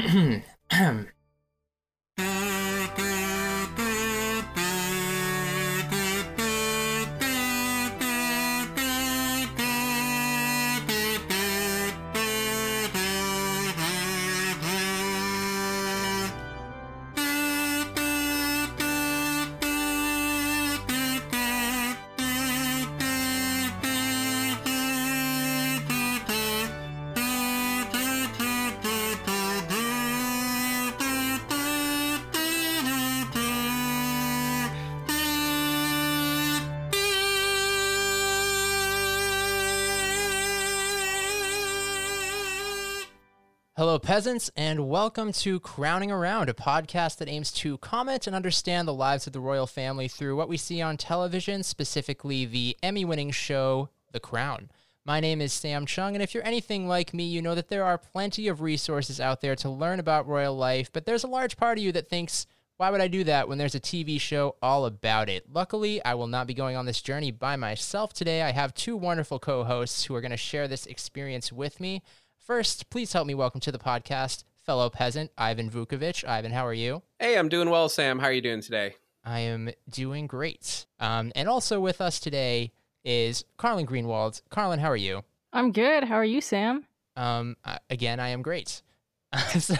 [0.00, 0.40] Hello,
[44.10, 48.92] peasants, and welcome to Crowning Around, a podcast that aims to comment and understand the
[48.92, 53.30] lives of the royal family through what we see on television, specifically the Emmy winning
[53.30, 54.68] show, The Crown.
[55.04, 57.84] My name is Sam Chung, and if you're anything like me, you know that there
[57.84, 61.56] are plenty of resources out there to learn about royal life, but there's a large
[61.56, 64.56] part of you that thinks, why would I do that when there's a TV show
[64.60, 65.52] all about it?
[65.52, 68.42] Luckily, I will not be going on this journey by myself today.
[68.42, 72.02] I have two wonderful co hosts who are going to share this experience with me.
[72.50, 76.26] First, please help me welcome to the podcast fellow peasant Ivan Vukovic.
[76.26, 77.00] Ivan, how are you?
[77.20, 78.18] Hey, I'm doing well, Sam.
[78.18, 78.96] How are you doing today?
[79.22, 80.86] I am doing great.
[80.98, 82.72] Um, and also with us today
[83.04, 84.42] is Carlin Greenwald.
[84.50, 85.22] Carlin, how are you?
[85.52, 86.02] I'm good.
[86.02, 86.86] How are you, Sam?
[87.14, 87.56] Um,
[87.88, 88.82] again, I am great.
[89.56, 89.76] so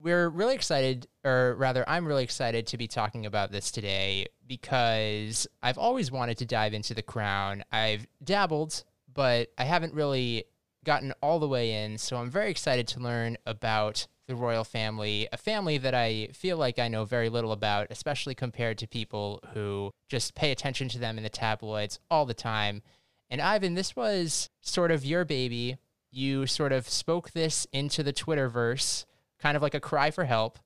[0.00, 5.46] we're really excited, or rather, I'm really excited to be talking about this today because
[5.62, 7.62] I've always wanted to dive into the crown.
[7.70, 8.82] I've dabbled,
[9.14, 10.46] but I haven't really
[10.84, 15.28] gotten all the way in, so I'm very excited to learn about the royal family,
[15.32, 19.40] a family that I feel like I know very little about, especially compared to people
[19.52, 22.82] who just pay attention to them in the tabloids all the time.
[23.28, 25.78] And Ivan, this was sort of your baby.
[26.10, 29.04] You sort of spoke this into the Twitterverse,
[29.40, 30.58] kind of like a cry for help.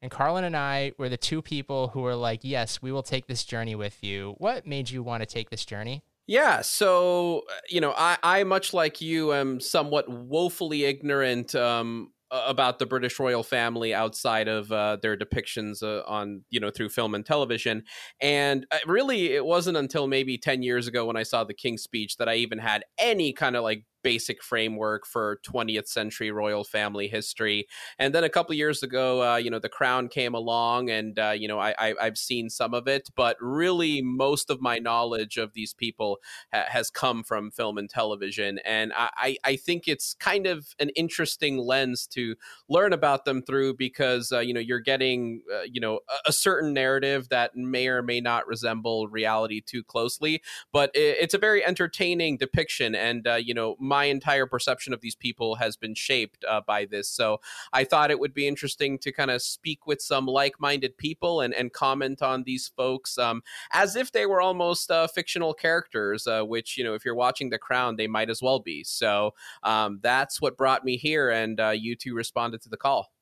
[0.00, 3.26] And Carlin and I were the two people who were like, yes, we will take
[3.26, 4.34] this journey with you.
[4.38, 6.02] What made you want to take this journey?
[6.26, 12.78] Yeah, so you know, I, I much like you am somewhat woefully ignorant um, about
[12.78, 17.14] the British royal family outside of uh, their depictions uh, on you know through film
[17.14, 17.82] and television,
[18.20, 21.82] and uh, really it wasn't until maybe ten years ago when I saw the King's
[21.82, 26.64] Speech that I even had any kind of like basic framework for 20th century royal
[26.64, 27.66] family history.
[27.98, 31.30] And then a couple years ago, uh, you know, The Crown came along, and uh,
[31.30, 35.36] you know, I, I have seen some of it, but really most of my knowledge
[35.36, 36.18] of these people
[36.52, 40.90] ha- has come from film and television, and I I think it's kind of an
[40.90, 42.36] interesting lens to
[42.68, 46.32] learn about them through because uh, you know you're getting uh, you know a, a,
[46.32, 50.42] certain narrative that may or may not resemble reality too closely,
[50.72, 55.02] but it, it's a very entertaining depiction, and uh, you know my entire perception of
[55.02, 57.10] these people has been shaped uh, by this.
[57.10, 57.42] So
[57.74, 61.42] I thought it would be interesting to kind of speak with some like minded people
[61.42, 66.26] and, and comment on these folks um, as if they were almost uh, fictional characters,
[66.26, 68.82] uh, which, you know, if you're watching The Crown, they might as well be.
[68.82, 71.28] So um, that's what brought me here.
[71.28, 73.12] And uh, you two responded to the call.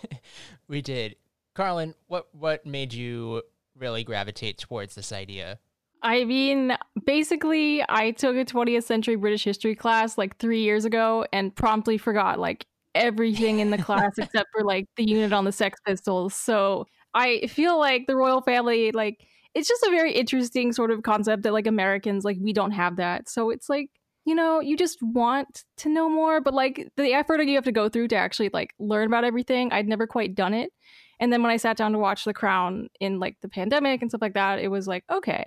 [0.68, 1.16] we did.
[1.54, 3.40] Carlin, what, what made you
[3.74, 5.60] really gravitate towards this idea?
[6.02, 11.26] I mean, basically, I took a 20th century British history class like three years ago
[11.32, 15.52] and promptly forgot like everything in the class except for like the unit on the
[15.52, 16.34] Sex Pistols.
[16.34, 21.02] So I feel like the royal family, like, it's just a very interesting sort of
[21.02, 23.28] concept that like Americans, like, we don't have that.
[23.28, 23.90] So it's like,
[24.24, 27.72] you know, you just want to know more, but like the effort you have to
[27.72, 30.70] go through to actually like learn about everything, I'd never quite done it.
[31.18, 34.10] And then when I sat down to watch The Crown in like the pandemic and
[34.10, 35.44] stuff like that, it was like, okay,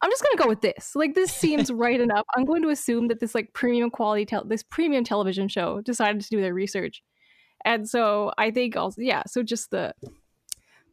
[0.00, 0.94] I'm just gonna go with this.
[0.94, 2.24] Like this seems right enough.
[2.36, 6.20] I'm going to assume that this like premium quality tel- this premium television show decided
[6.22, 7.02] to do their research.
[7.64, 9.94] And so I think also yeah, so just the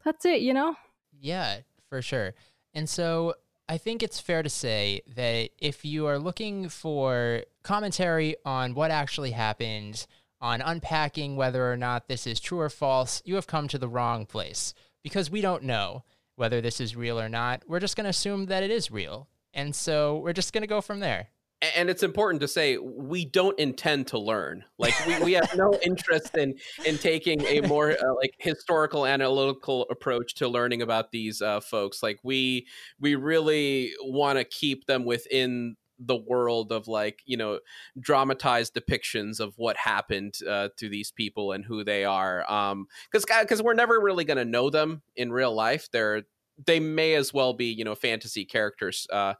[0.03, 0.75] that's it, you know?
[1.19, 1.59] Yeah,
[1.89, 2.33] for sure.
[2.73, 3.33] And so
[3.67, 8.91] I think it's fair to say that if you are looking for commentary on what
[8.91, 10.05] actually happened,
[10.39, 13.87] on unpacking whether or not this is true or false, you have come to the
[13.87, 16.03] wrong place because we don't know
[16.35, 17.63] whether this is real or not.
[17.67, 19.27] We're just going to assume that it is real.
[19.53, 21.29] And so we're just going to go from there.
[21.75, 24.65] And it's important to say we don't intend to learn.
[24.77, 26.55] Like we, we have no interest in
[26.85, 32.03] in taking a more uh, like historical analytical approach to learning about these uh, folks.
[32.03, 32.67] Like we
[32.99, 37.59] we really want to keep them within the world of like you know
[37.99, 43.25] dramatized depictions of what happened uh, to these people and who they are um because
[43.41, 46.23] because we're never really going to know them in real life they're
[46.65, 49.33] they may as well be you know fantasy characters uh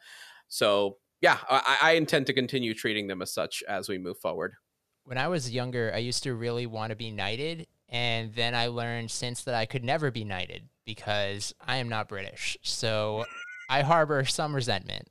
[0.48, 4.54] so yeah I, I intend to continue treating them as such as we move forward
[5.06, 7.68] when I was younger, I used to really want to be knighted.
[7.90, 12.10] And then I learned since that I could never be knighted because I am not
[12.10, 12.58] British.
[12.64, 13.26] So
[13.70, 15.08] I harbor some resentment.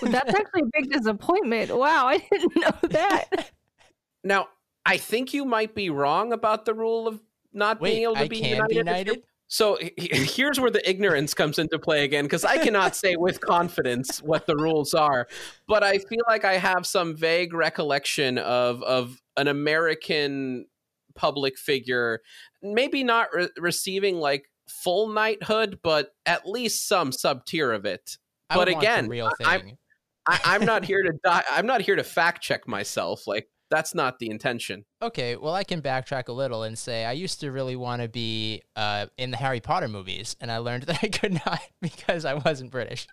[0.00, 1.76] Well, that's actually a big disappointment.
[1.76, 3.50] Wow, I didn't know that.
[4.24, 4.48] Now,
[4.84, 7.20] I think you might be wrong about the rule of
[7.52, 9.06] not Wait, being able to I be can united.
[9.06, 9.18] be if?
[9.52, 14.22] So here's where the ignorance comes into play again, because I cannot say with confidence
[14.22, 15.28] what the rules are,
[15.68, 20.68] but I feel like I have some vague recollection of of an American
[21.14, 22.22] public figure,
[22.62, 28.16] maybe not re- receiving like full knighthood, but at least some sub tier of it.
[28.52, 29.76] I But again, real thing.
[30.26, 31.44] I, I'm not here to die.
[31.50, 33.26] I'm not here to fact check myself.
[33.26, 34.84] Like that's not the intention.
[35.00, 38.08] Okay, well, I can backtrack a little and say I used to really want to
[38.08, 42.24] be uh, in the Harry Potter movies, and I learned that I could not because
[42.24, 43.06] I wasn't British.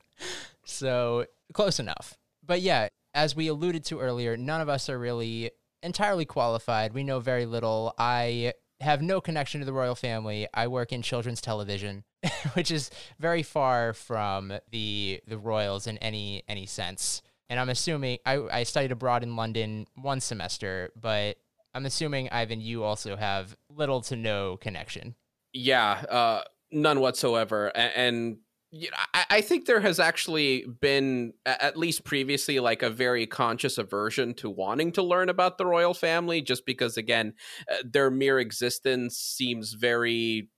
[0.65, 2.17] So close enough.
[2.45, 5.51] But yeah, as we alluded to earlier, none of us are really
[5.81, 6.93] entirely qualified.
[6.93, 7.93] We know very little.
[7.97, 10.47] I have no connection to the royal family.
[10.53, 12.03] I work in children's television,
[12.53, 17.21] which is very far from the the royals in any any sense.
[17.49, 21.37] And I'm assuming I, I studied abroad in London one semester, but
[21.73, 25.15] I'm assuming Ivan, you also have little to no connection.
[25.53, 27.69] Yeah, uh, none whatsoever.
[27.69, 28.37] A- And,
[28.71, 33.25] you know, I, I think there has actually been, at least previously, like a very
[33.25, 37.33] conscious aversion to wanting to learn about the royal family, just because, again,
[37.71, 40.49] uh, their mere existence seems very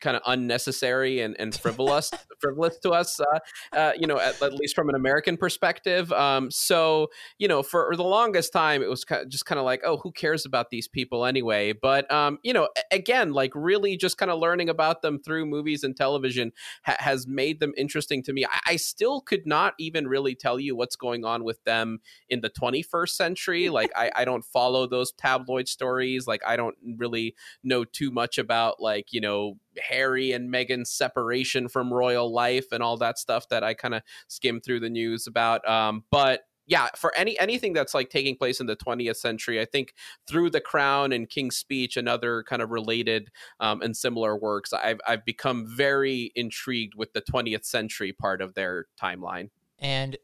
[0.00, 3.38] kind of unnecessary and, and frivolous frivolous to us uh,
[3.72, 6.12] uh, you know at, at least from an american perspective.
[6.12, 7.08] Um, so
[7.38, 10.44] you know for the longest time it was just kind of like oh who cares
[10.44, 11.72] about these people anyway?
[11.72, 15.84] But um, you know again like really just kind of learning about them through movies
[15.84, 16.52] and television
[16.84, 18.44] ha- has made them interesting to me.
[18.44, 22.40] I-, I still could not even really tell you what's going on with them in
[22.40, 23.70] the 21st century.
[23.76, 26.26] Like I, I don't follow those tabloid stories.
[26.26, 31.68] Like i don't really know too much about like you know harry and meghan's separation
[31.68, 35.26] from royal life and all that stuff that i kind of skim through the news
[35.26, 39.60] about um, but yeah for any anything that's like taking place in the 20th century
[39.60, 39.94] i think
[40.28, 43.28] through the crown and king's speech and other kind of related
[43.60, 48.54] um, and similar works I've, I've become very intrigued with the 20th century part of
[48.54, 49.50] their timeline.
[49.78, 50.16] And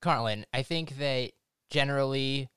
[0.00, 1.32] Carlin, I think that
[1.70, 2.48] generally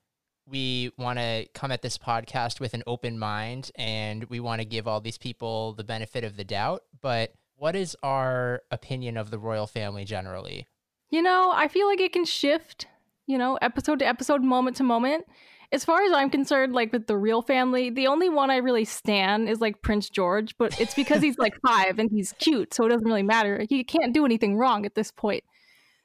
[0.48, 4.66] we want to come at this podcast with an open mind and we want to
[4.66, 6.84] give all these people the benefit of the doubt.
[7.02, 10.68] But what is our opinion of the royal family generally?
[11.10, 12.88] You know, I feel like it can shift,
[13.28, 15.26] you know, episode to episode, moment to moment.
[15.72, 18.86] As far as I'm concerned, like with the real family, the only one I really
[18.86, 22.86] stan is like Prince George, but it's because he's like five and he's cute, so
[22.86, 23.66] it doesn't really matter.
[23.70, 25.44] He can't do anything wrong at this point.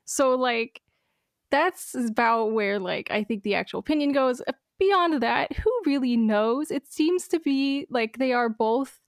[0.05, 0.81] So, like,
[1.51, 4.41] that's about where, like, I think the actual opinion goes.
[4.47, 6.71] Uh, Beyond that, who really knows?
[6.71, 9.01] It seems to be like they are both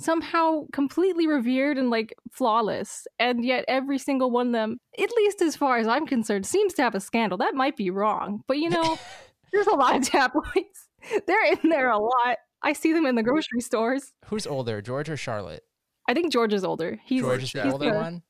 [0.00, 5.40] somehow completely revered and like flawless and yet every single one of them at least
[5.40, 8.58] as far as i'm concerned seems to have a scandal that might be wrong but
[8.58, 8.98] you know
[9.52, 10.88] there's a lot of tabloids
[11.26, 15.08] they're in there a lot i see them in the grocery stores Who's older, George
[15.08, 15.62] or Charlotte?
[16.06, 18.22] i think george is older he's, George is the he's older the- one.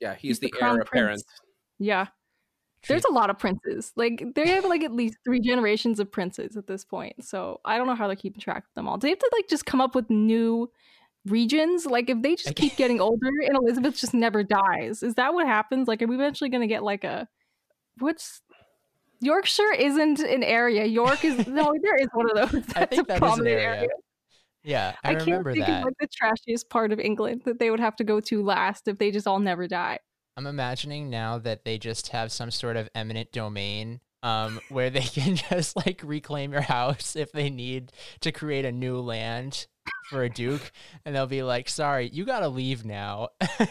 [0.00, 1.24] yeah he's, He's the, the crown heir apparent prince.
[1.78, 2.06] yeah
[2.88, 3.92] there's a lot of princes.
[3.96, 7.76] Like they have like at least three generations of princes at this point so i
[7.76, 8.96] don't know how they're keeping track of them all.
[8.98, 10.70] Do they have to like just come up with new
[11.26, 11.86] regions?
[11.86, 12.68] Like if they just Okay.
[12.68, 15.88] keep getting older and elizabeth just never dies is that what happens?
[15.88, 17.28] Like are we eventually going to get like a
[17.98, 18.42] what's
[19.20, 20.84] yorkshire isn't an area.
[20.84, 22.62] York is no there is one of those.
[22.76, 23.76] I that's think a that is an prominent area.
[23.76, 23.88] area.
[24.62, 25.78] Yeah, I, i, can't remember think that.
[25.80, 28.88] of like the trashiest part of england that they would have to go to last
[28.88, 29.98] if they just all never die
[30.36, 35.00] I'm imagining now that they just have some sort of eminent domain um, where they
[35.00, 39.66] can just like reclaim your house if they need to create a new land
[40.10, 40.72] for a duke,
[41.04, 43.68] and they'll be like, "Sorry, you gotta leave now." Well,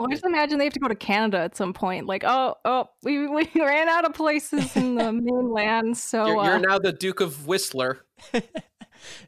[0.00, 2.06] I just imagine they have to go to Canada at some point.
[2.06, 6.54] Like, oh, oh, we, we ran out of places in the mainland, so you're, you're
[6.54, 8.04] uh, now the duke of whistler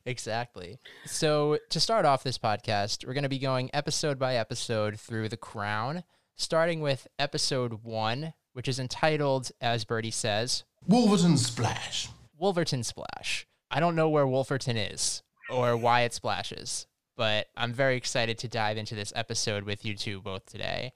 [0.04, 0.78] exactly.
[1.06, 5.28] So, to start off this podcast, we're going to be going episode by episode through
[5.28, 6.04] The Crown,
[6.40, 12.08] starting with episode one, which is entitled, as Bertie says, Wolferton Splash.
[12.40, 13.46] Wolferton Splash.
[13.70, 18.48] I don't know where Wolferton is or why it splashes, but I'm very excited to
[18.48, 20.92] dive into this episode with you two both today.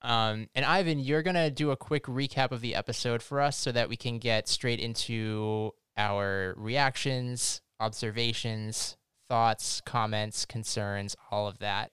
[0.00, 3.56] Um, and Ivan, you're going to do a quick recap of the episode for us
[3.56, 8.96] so that we can get straight into our reactions, observations,
[9.28, 11.90] thoughts, comments, concerns, all of that.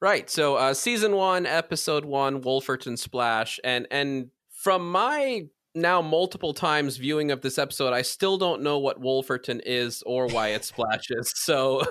[0.00, 0.30] Right.
[0.30, 5.46] So uh season 1 episode 1 Wolferton Splash and and from my
[5.80, 10.26] now multiple times viewing of this episode, I still don't know what Wolferton is or
[10.28, 11.32] why it splashes.
[11.34, 11.82] so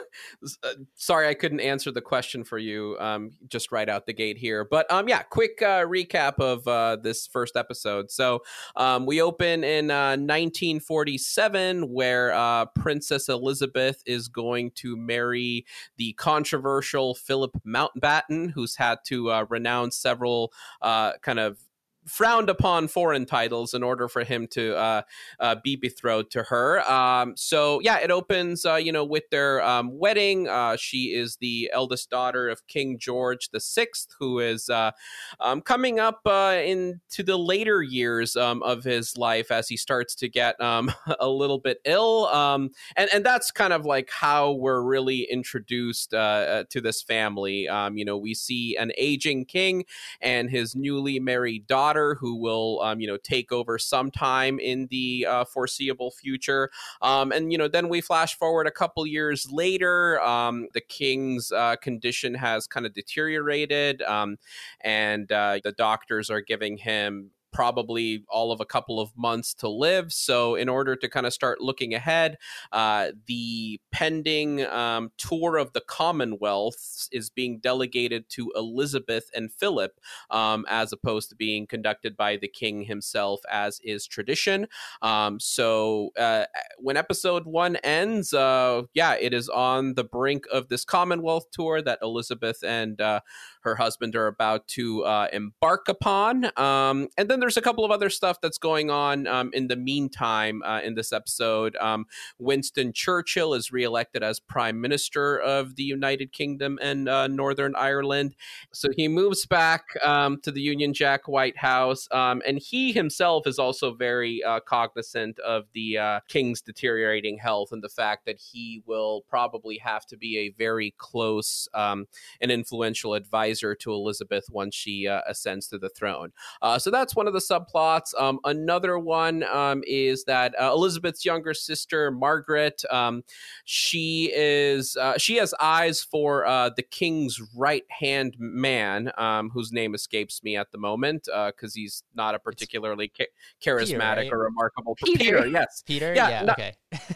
[0.63, 4.37] uh, sorry I couldn't answer the question for you um, just right out the gate
[4.37, 4.65] here.
[4.65, 8.11] But um, yeah, quick uh, recap of uh, this first episode.
[8.11, 8.41] So
[8.75, 15.65] um, we open in 1947 uh, where uh, Princess Elizabeth is going to marry
[15.97, 20.51] the controversial Philip Mountbatten, who's had to uh, renounce several
[20.81, 21.57] kind of
[22.07, 25.01] frowned upon foreign titles in order for him to uh,
[25.39, 26.79] uh, be betrothed to her.
[26.89, 30.47] Um, so yeah, it opens, uh, you know, with their um, wedding.
[30.47, 34.91] Uh, she is the eldest daughter of King George the Sixth, who is uh,
[35.39, 40.15] um, coming up uh, into the later years um, of his life as he starts
[40.15, 42.27] to get um, a little bit ill.
[42.27, 47.67] Um, and and that's kind of like how we're really introduced to this family.
[47.93, 49.85] you know, we see an aging king
[50.21, 55.25] and his newly married daughter who will, um, you know, take over sometime in the
[55.27, 56.69] uh, foreseeable future.
[57.01, 60.21] Um, and, you know, then we flash forward a couple years later.
[60.21, 64.37] Um, the king's uh, condition has kind of deteriorated, um,
[64.81, 69.69] and uh, the doctors are giving him probably all of a couple of months to
[69.69, 70.13] live.
[70.13, 72.37] So, in order to kind of start looking ahead,
[72.71, 79.99] uh, the pending um, tour of the Commonwealth is being delegated to Elizabeth and Philip,
[80.29, 84.67] um, as opposed to being conducted by the king himself, as is tradition.
[85.01, 86.45] Um, so, uh,
[86.77, 91.81] when episode one ends, uh, yeah, it is on the brink of this Commonwealth tour
[91.81, 93.21] that Elizabeth and uh,
[93.67, 96.45] her husband are about to uh, embark upon.
[96.57, 99.75] Um, and then there's a couple of other stuff that's going on um, in the
[99.75, 101.75] meantime uh, in this episode.
[101.75, 102.05] Um,
[102.39, 108.35] Winston Churchill is reelected as Prime Minister of the United Kingdom and uh, Northern Ireland.
[108.71, 112.07] So he moves back um, to the Union Jack White House.
[112.11, 117.73] Um, and he himself is also very uh, cognizant of the uh, king's deteriorating health
[117.73, 122.07] and the fact that he will probably have to be a very close um,
[122.39, 126.31] and influential advisor advisor to Elizabeth once she uh, ascends to the throne.
[126.61, 128.13] Uh, so that's one of the subplots.
[128.17, 133.23] Um, another one um, is that uh, Elizabeth's younger sister Margaret, um,
[133.65, 139.71] she is uh, she has eyes for uh, the king's right hand man, um, whose
[139.71, 143.25] name escapes me at the moment because uh, he's not a particularly ca-
[143.63, 144.33] charismatic Peter, right?
[144.33, 144.95] or remarkable.
[144.95, 145.17] Peter.
[145.17, 146.73] Peter, yes, Peter, yeah, yeah okay.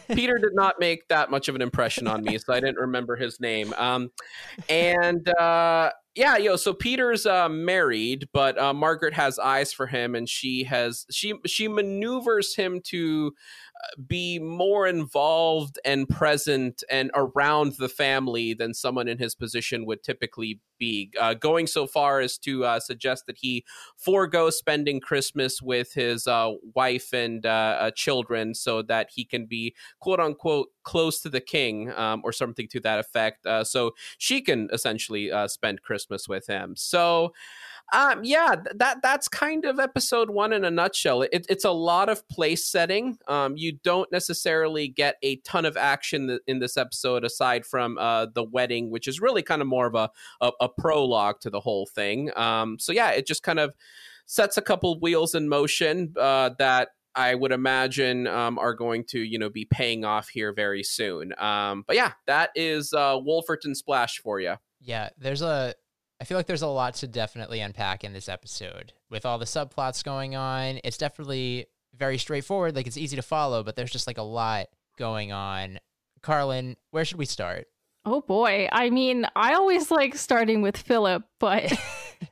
[0.14, 3.16] Peter did not make that much of an impression on me, so I didn't remember
[3.16, 3.72] his name.
[3.76, 4.10] Um,
[4.68, 6.56] and uh, yeah, yo.
[6.56, 11.34] So Peter's uh, married, but uh, Margaret has eyes for him, and she has she
[11.46, 13.34] she maneuvers him to
[14.06, 20.02] be more involved and present and around the family than someone in his position would
[20.02, 21.10] typically be.
[21.20, 23.64] Uh, going so far as to uh, suggest that he
[23.96, 27.48] forego spending Christmas with his uh, wife and uh,
[27.80, 32.32] uh, children so that he can be quote unquote close to the king um, or
[32.32, 33.46] something to that effect.
[33.46, 36.74] Uh, so she can essentially spend Christmas with him.
[36.76, 37.32] So.
[37.92, 41.22] Um, yeah, that that's kind of episode one in a nutshell.
[41.22, 43.18] It, it's a lot of place setting.
[43.28, 48.26] Um, you don't necessarily get a ton of action in this episode aside from uh,
[48.34, 51.60] the wedding, which is really kind of more of a a, a prologue to the
[51.60, 52.30] whole thing.
[52.34, 53.74] Um, so yeah, it just kind of
[54.24, 59.20] sets a couple wheels in motion uh, that I would imagine um, are going to
[59.20, 61.34] you know be paying off here very soon.
[61.38, 64.54] Um, but yeah, that is uh, Wolferton Splash for you.
[64.80, 65.74] Yeah, there's a
[66.22, 68.92] I feel like there's a lot to definitely unpack in this episode.
[69.10, 72.76] With all the subplots going on, it's definitely very straightforward.
[72.76, 75.80] Like it's easy to follow, but there's just like a lot going on.
[76.20, 77.66] Carlin, where should we start?
[78.04, 78.68] Oh boy.
[78.70, 81.72] I mean, I always like starting with Philip, but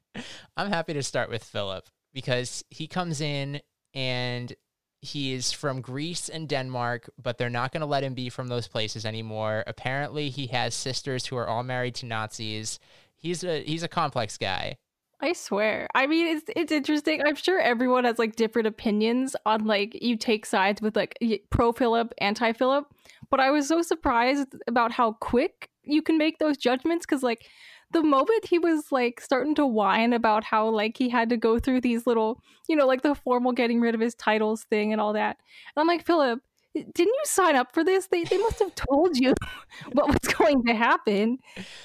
[0.57, 3.61] I'm happy to start with Philip because he comes in
[3.93, 4.55] and
[5.01, 8.47] he is from Greece and Denmark, but they're not going to let him be from
[8.47, 9.65] those places anymore.
[9.67, 12.79] Apparently, he has sisters who are all married to Nazis
[13.21, 14.77] he's a he's a complex guy.
[15.23, 15.87] I swear.
[15.95, 17.23] I mean, it's it's interesting.
[17.25, 21.19] I'm sure everyone has like different opinions on like you take sides with like
[21.51, 22.87] pro Philip, anti Philip.
[23.31, 27.47] But I was so surprised about how quick you can make those judgments because like
[27.93, 31.59] the moment he was like starting to whine about how like he had to go
[31.59, 35.01] through these little, you know, like the formal getting rid of his titles thing and
[35.01, 35.37] all that.
[35.75, 36.41] And I'm like, Philip,
[36.75, 38.07] didn't you sign up for this?
[38.07, 39.35] They, they must have told you
[39.93, 41.39] what was going to happen.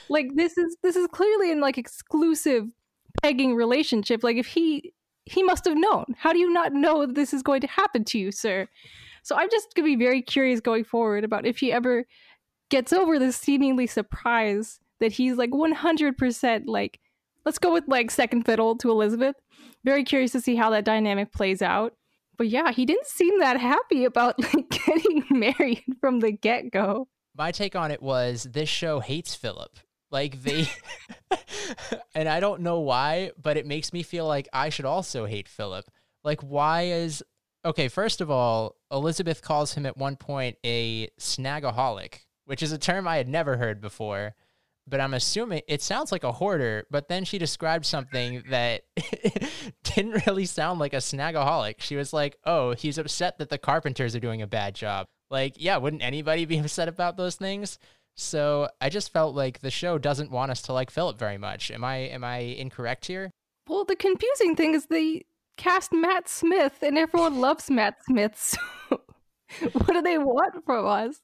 [0.09, 2.65] Like this is this is clearly an like exclusive
[3.21, 4.23] pegging relationship.
[4.23, 4.93] Like if he
[5.25, 6.05] he must have known.
[6.17, 8.67] How do you not know this is going to happen to you sir?
[9.23, 12.05] So i'm just going to be very curious going forward about if he ever
[12.69, 16.99] gets over this seemingly surprise that he's like 100% like
[17.43, 19.35] let's go with like second fiddle to elizabeth.
[19.83, 21.93] Very curious to see how that dynamic plays out
[22.37, 27.07] But yeah, he didn't seem that happy about like getting married from the get go.
[27.35, 29.77] My take on it was this show hates Philip.
[30.11, 30.69] Like they,
[32.15, 35.49] and I don't know why, but it makes me feel like I should also hate
[35.49, 35.85] Philip.
[36.23, 37.23] Like, why is
[37.65, 37.87] okay?
[37.87, 43.07] First of all, Elizabeth calls him at one point a snagaholic, which is a term
[43.07, 44.35] I had never heard before.
[44.87, 46.85] But I'm assuming it sounds like a hoarder.
[46.91, 48.83] But then she described something that
[49.83, 51.75] didn't really sound like a snagaholic.
[51.79, 55.53] She was like, "Oh, he's upset that the carpenters are doing a bad job." Like,
[55.57, 57.79] yeah, wouldn't anybody be upset about those things?
[58.15, 61.71] So I just felt like the show doesn't want us to like Philip very much.
[61.71, 63.31] Am I am I incorrect here?
[63.67, 65.25] Well, the confusing thing is they
[65.57, 68.57] cast Matt Smith, and everyone loves Matt Smith.
[69.47, 71.21] So what do they want from us?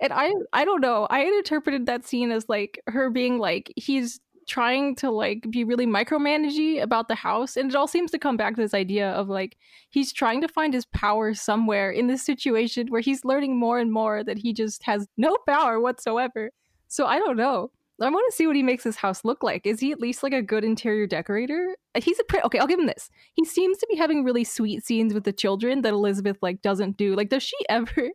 [0.00, 1.06] And I I don't know.
[1.10, 5.64] I had interpreted that scene as like her being like he's trying to like be
[5.64, 9.10] really micromanagey about the house and it all seems to come back to this idea
[9.10, 9.56] of like
[9.90, 13.92] he's trying to find his power somewhere in this situation where he's learning more and
[13.92, 16.50] more that he just has no power whatsoever.
[16.88, 17.70] So i don't know.
[18.00, 19.66] I want to see what he makes his house look like.
[19.66, 21.74] Is he at least like a good interior decorator?
[21.94, 23.10] Uh, he's a pretty okay i'll give him this.
[23.34, 26.96] He seems to be having really sweet scenes with the children that elizabeth like doesn't
[26.96, 27.16] do.
[27.16, 28.10] Like does she ever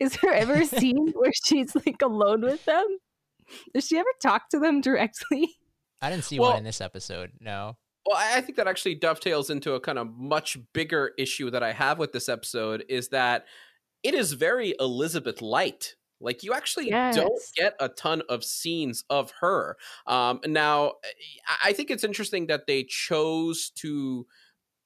[0.00, 2.86] is there ever a scene where she's like alone with them
[3.74, 5.56] does she ever talk to them directly
[6.02, 7.30] I didn't see well, one in this episode.
[7.40, 7.76] No.
[8.04, 11.72] Well, I think that actually dovetails into a kind of much bigger issue that I
[11.72, 13.46] have with this episode is that
[14.02, 15.94] it is very Elizabeth light.
[16.20, 17.14] Like you actually yes.
[17.14, 19.76] don't get a ton of scenes of her.
[20.08, 20.94] Um, now,
[21.64, 24.26] I think it's interesting that they chose to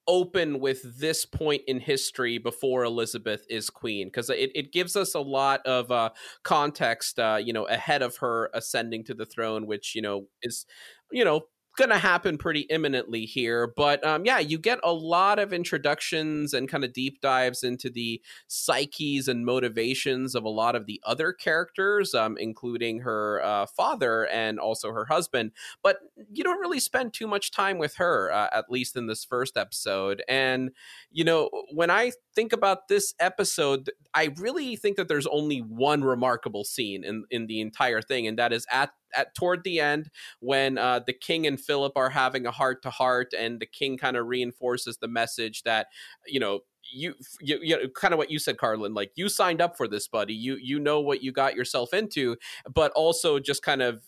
[0.09, 5.15] open with this point in history before Elizabeth is queen because it, it gives us
[5.15, 6.11] a lot of uh,
[6.43, 10.67] context, uh, you know, ahead of her ascending to the throne, which you know is
[11.11, 11.43] you know
[11.77, 13.73] going to happen pretty imminently here.
[13.77, 17.91] But um, yeah, you get a lot of introductions and kind of deep dives into
[17.91, 23.67] the psyches and motivations of a lot of the other characters, um, including her uh,
[23.67, 25.53] father and also her husband.
[25.83, 25.99] But
[26.33, 29.57] you don't really spend too much time with her, uh, at least in this first
[29.57, 30.23] episode.
[30.29, 30.71] And,
[31.11, 36.03] you know, when I think about this episode, I really think that there's only one
[36.03, 40.11] remarkable scene in, in the entire thing, and that is at at toward the end
[40.41, 43.99] when uh, the king and Philip are having a heart to heart, and the king
[43.99, 45.89] kind of reinforces the message that
[46.27, 46.61] you know
[46.93, 48.95] you, you, you know, kind of what you said, Carlin.
[48.95, 50.35] Like you signed up for this, buddy.
[50.35, 52.37] You you know what you got yourself into,
[52.73, 54.03] but also just kind of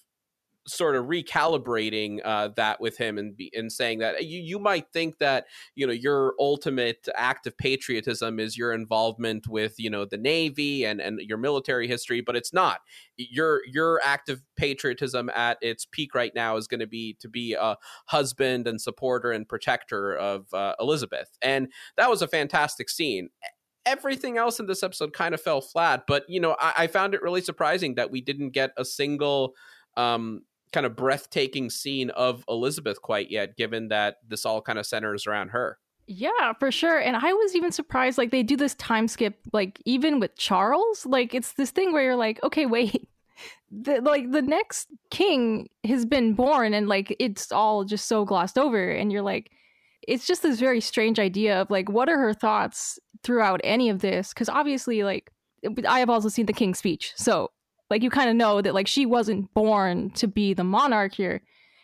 [0.68, 4.86] sort of recalibrating uh, that with him and be, and saying that you you might
[4.92, 10.04] think that you know your ultimate act of patriotism is your involvement with you know
[10.04, 12.80] the navy and and your military history, but it's not.
[13.16, 17.28] Your your act of patriotism at its peak right now is going to be to
[17.28, 17.76] be a
[18.06, 23.30] husband and supporter and protector of uh, Elizabeth, and that was a fantastic scene
[23.86, 26.04] everything else in this episode kind of fell flat.
[26.06, 29.54] But you know, I, I, found it really surprising that we didn't get a single
[29.96, 34.86] um, kind of breathtaking scene of Elizabeth quite yet, given that this all kind of
[34.86, 35.78] centers around her.
[36.06, 36.98] Yeah, for sure.
[36.98, 41.04] And I was even surprised, like, they do this time skip, like, even with Charles.
[41.04, 43.08] Like, it's this thing where you're like, okay, wait.
[43.70, 48.58] The, like the next king has been born and like it's all just so glossed
[48.58, 49.52] over and you're like
[50.08, 54.00] it's just this very strange idea of like what are her thoughts throughout any of
[54.00, 55.30] this because obviously like
[55.86, 57.50] i have also seen the king's speech so
[57.90, 61.42] like you kind of know that like she wasn't born to be the monarch here.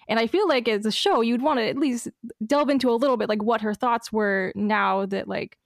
[0.09, 2.09] And I feel like as a show, you'd want to at least
[2.47, 5.57] delve into a little bit like what her thoughts were now that like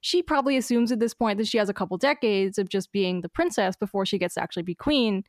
[0.00, 3.20] she probably assumes at this point that she has a couple decades of just being
[3.20, 5.24] the princess before she gets to actually be queen.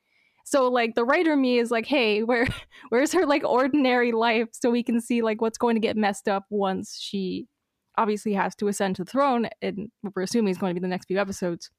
[0.46, 2.48] So like the writer me is like, hey, where
[2.90, 6.28] where's her like ordinary life so we can see like what's going to get messed
[6.28, 7.48] up once she
[7.98, 10.84] obviously has to ascend to the throne and what we're assuming it's going to be
[10.84, 11.70] the next few episodes.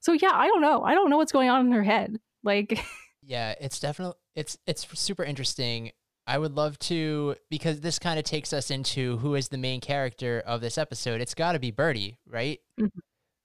[0.00, 0.82] So yeah, I don't know.
[0.82, 2.18] I don't know what's going on in her head.
[2.42, 2.78] Like
[3.22, 5.92] Yeah, it's definitely it's it's super interesting.
[6.26, 9.80] I would love to because this kind of takes us into who is the main
[9.80, 11.20] character of this episode.
[11.20, 12.60] It's got to be Bertie, right?
[12.78, 12.98] Mm-hmm.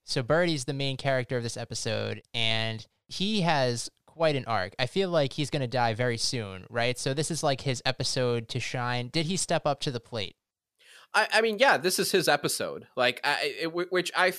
[0.04, 4.74] So Bertie's the main character of this episode and he has quite an arc.
[4.80, 6.98] I feel like he's going to die very soon, right?
[6.98, 9.10] So this is like his episode to shine.
[9.10, 10.36] Did he step up to the plate?
[11.14, 12.88] I, I mean, yeah, this is his episode.
[12.96, 14.34] Like, I, it, which I I,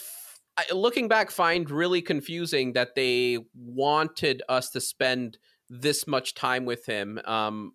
[0.72, 5.38] looking back, find really confusing that they wanted us to spend
[5.68, 7.72] this much time with him um,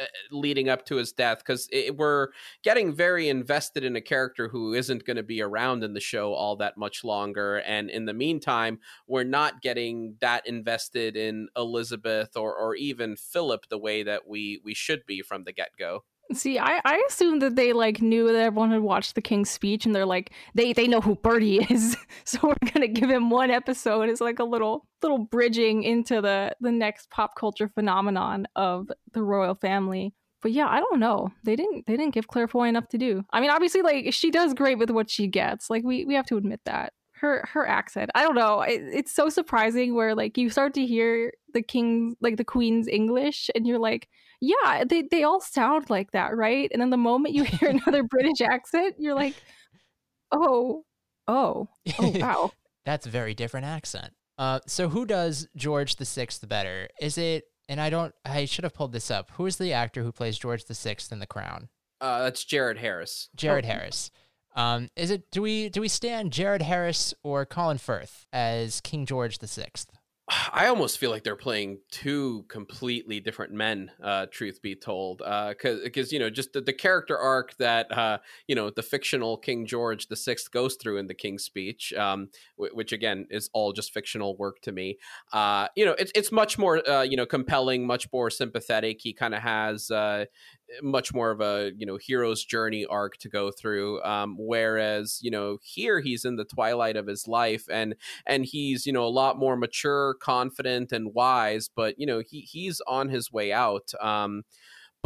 [0.00, 2.28] eh, leading up to his death because we're
[2.62, 6.32] getting very invested in a character who isn't going to be around in the show
[6.32, 12.36] all that much longer and in the meantime we're not getting that invested in elizabeth
[12.36, 16.58] or, or even philip the way that we we should be from the get-go See,
[16.58, 19.94] I, I assumed that they like knew that everyone had watched the King's Speech, and
[19.94, 24.08] they're like they they know who Bertie is, so we're gonna give him one episode
[24.08, 29.22] as like a little little bridging into the the next pop culture phenomenon of the
[29.22, 30.14] royal family.
[30.42, 31.30] But yeah, I don't know.
[31.44, 33.24] They didn't they didn't give Claire Foy enough to do.
[33.32, 35.70] I mean, obviously, like she does great with what she gets.
[35.70, 38.10] Like we we have to admit that her her accent.
[38.14, 38.62] I don't know.
[38.62, 42.88] It, it's so surprising where like you start to hear the king's like the queen's
[42.88, 44.08] English, and you're like
[44.40, 46.68] yeah, they, they all sound like that, right?
[46.72, 49.34] And then the moment you hear another British accent, you're like,
[50.32, 50.84] oh,
[51.28, 51.68] oh,
[51.98, 52.50] oh, wow.
[52.84, 54.12] That's a very different accent.
[54.38, 56.88] Uh, so who does George the Sixth better?
[57.00, 57.44] Is it?
[57.68, 58.14] And I don't.
[58.24, 59.30] I should have pulled this up.
[59.32, 61.68] Who is the actor who plays George the Sixth in The Crown?
[62.00, 63.28] Uh, that's Jared Harris.
[63.34, 63.68] Jared oh.
[63.68, 64.10] Harris.
[64.54, 65.30] Um, is it?
[65.32, 69.90] Do we do we stand Jared Harris or Colin Firth as King George the Sixth?
[70.28, 73.92] I almost feel like they're playing two completely different men.
[74.02, 77.96] Uh, truth be told, because uh, because you know just the, the character arc that
[77.96, 81.92] uh, you know the fictional King George the Sixth goes through in the King's Speech,
[81.92, 84.98] um, w- which again is all just fictional work to me.
[85.32, 89.00] Uh, you know, it's it's much more uh, you know compelling, much more sympathetic.
[89.00, 90.24] He kind of has uh,
[90.82, 95.30] much more of a you know hero's journey arc to go through um, whereas you
[95.30, 97.94] know here he's in the twilight of his life and
[98.26, 102.40] and he's you know a lot more mature confident and wise but you know he
[102.40, 104.42] he's on his way out um,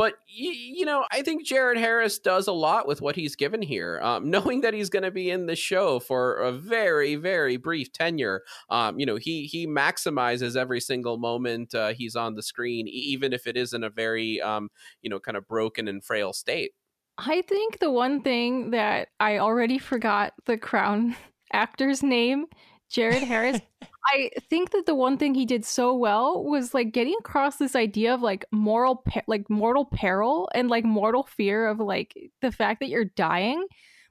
[0.00, 4.00] but you know, I think Jared Harris does a lot with what he's given here.
[4.02, 7.92] Um, knowing that he's going to be in the show for a very, very brief
[7.92, 12.88] tenure, um, you know, he he maximizes every single moment uh, he's on the screen,
[12.88, 14.70] even if it is in a very, um,
[15.02, 16.72] you know, kind of broken and frail state.
[17.18, 21.14] I think the one thing that I already forgot the crown
[21.52, 22.46] actor's name,
[22.88, 23.60] Jared Harris.
[24.06, 27.76] I think that the one thing he did so well was like getting across this
[27.76, 32.80] idea of like moral, like mortal peril and like mortal fear of like the fact
[32.80, 33.64] that you're dying.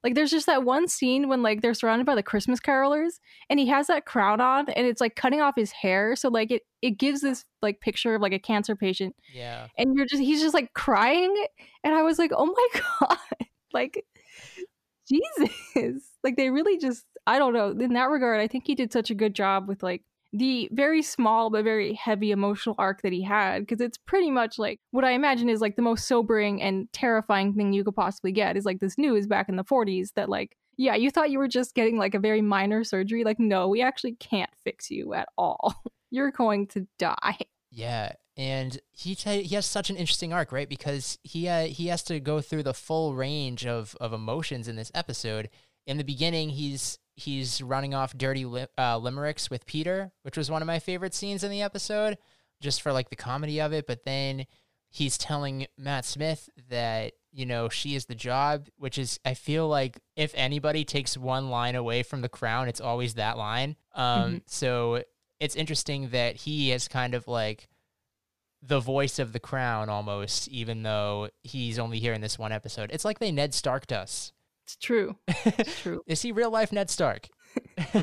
[0.03, 3.59] Like there's just that one scene when like they're surrounded by the Christmas carolers and
[3.59, 6.15] he has that crown on and it's like cutting off his hair.
[6.15, 9.15] So like it it gives this like picture of like a cancer patient.
[9.33, 9.67] Yeah.
[9.77, 11.35] And you're just he's just like crying.
[11.83, 13.17] And I was like, oh my God.
[13.73, 14.05] like
[15.09, 16.03] Jesus.
[16.23, 17.69] Like they really just I don't know.
[17.69, 20.01] In that regard, I think he did such a good job with like
[20.33, 24.57] the very small but very heavy emotional arc that he had because it's pretty much
[24.57, 28.31] like what I imagine is like the most sobering and terrifying thing you could possibly
[28.31, 31.37] get is like this news back in the 40s that like yeah, you thought you
[31.37, 35.13] were just getting like a very minor surgery like no, we actually can't fix you
[35.13, 35.75] at all.
[36.09, 37.37] You're going to die.
[37.69, 40.67] Yeah, and he t- he has such an interesting arc, right?
[40.67, 44.75] Because he uh, he has to go through the full range of of emotions in
[44.75, 45.49] this episode.
[45.85, 50.49] In the beginning, he's he's running off dirty li- uh, limericks with Peter, which was
[50.49, 52.17] one of my favorite scenes in the episode,
[52.61, 53.85] just for like the comedy of it.
[53.87, 54.45] But then
[54.89, 59.67] he's telling Matt Smith that you know she is the job, which is I feel
[59.67, 63.75] like if anybody takes one line away from the crown, it's always that line.
[63.93, 64.37] Um, mm-hmm.
[64.47, 65.03] So
[65.39, 67.67] it's interesting that he is kind of like
[68.61, 72.89] the voice of the crown almost, even though he's only here in this one episode.
[72.91, 74.33] It's like they Ned Starked us.
[74.69, 75.15] It's true.
[75.27, 76.03] It's true.
[76.05, 77.27] Is he real life Ned Stark?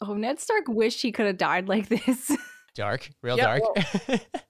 [0.00, 2.34] oh, Ned Stark wished he could have died like this.
[2.74, 3.62] Dark, real yeah, dark.
[4.08, 4.18] Well,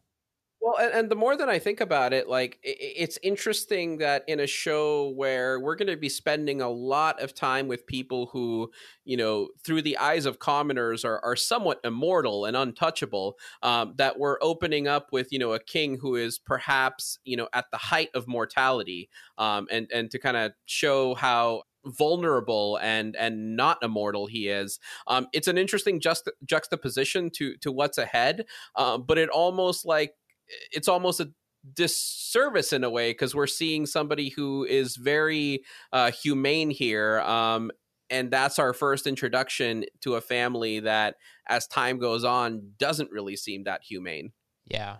[0.60, 4.24] well and, and, the more that I think about it, like it, it's interesting that
[4.26, 8.26] in a show where we're going to be spending a lot of time with people
[8.32, 8.70] who,
[9.04, 14.18] you know, through the eyes of commoners are, are somewhat immortal and untouchable, um, that
[14.18, 17.78] we're opening up with, you know, a king who is perhaps, you know, at the
[17.78, 23.78] height of mortality, um, and and to kind of show how vulnerable and and not
[23.82, 24.78] immortal he is.
[25.06, 28.44] Um it's an interesting just juxtaposition to to what's ahead
[28.74, 30.12] uh, but it almost like
[30.72, 31.30] it's almost a
[31.74, 37.70] disservice in a way because we're seeing somebody who is very uh, humane here um,
[38.10, 41.16] and that's our first introduction to a family that
[41.48, 44.32] as time goes on doesn't really seem that humane.
[44.66, 44.96] Yeah.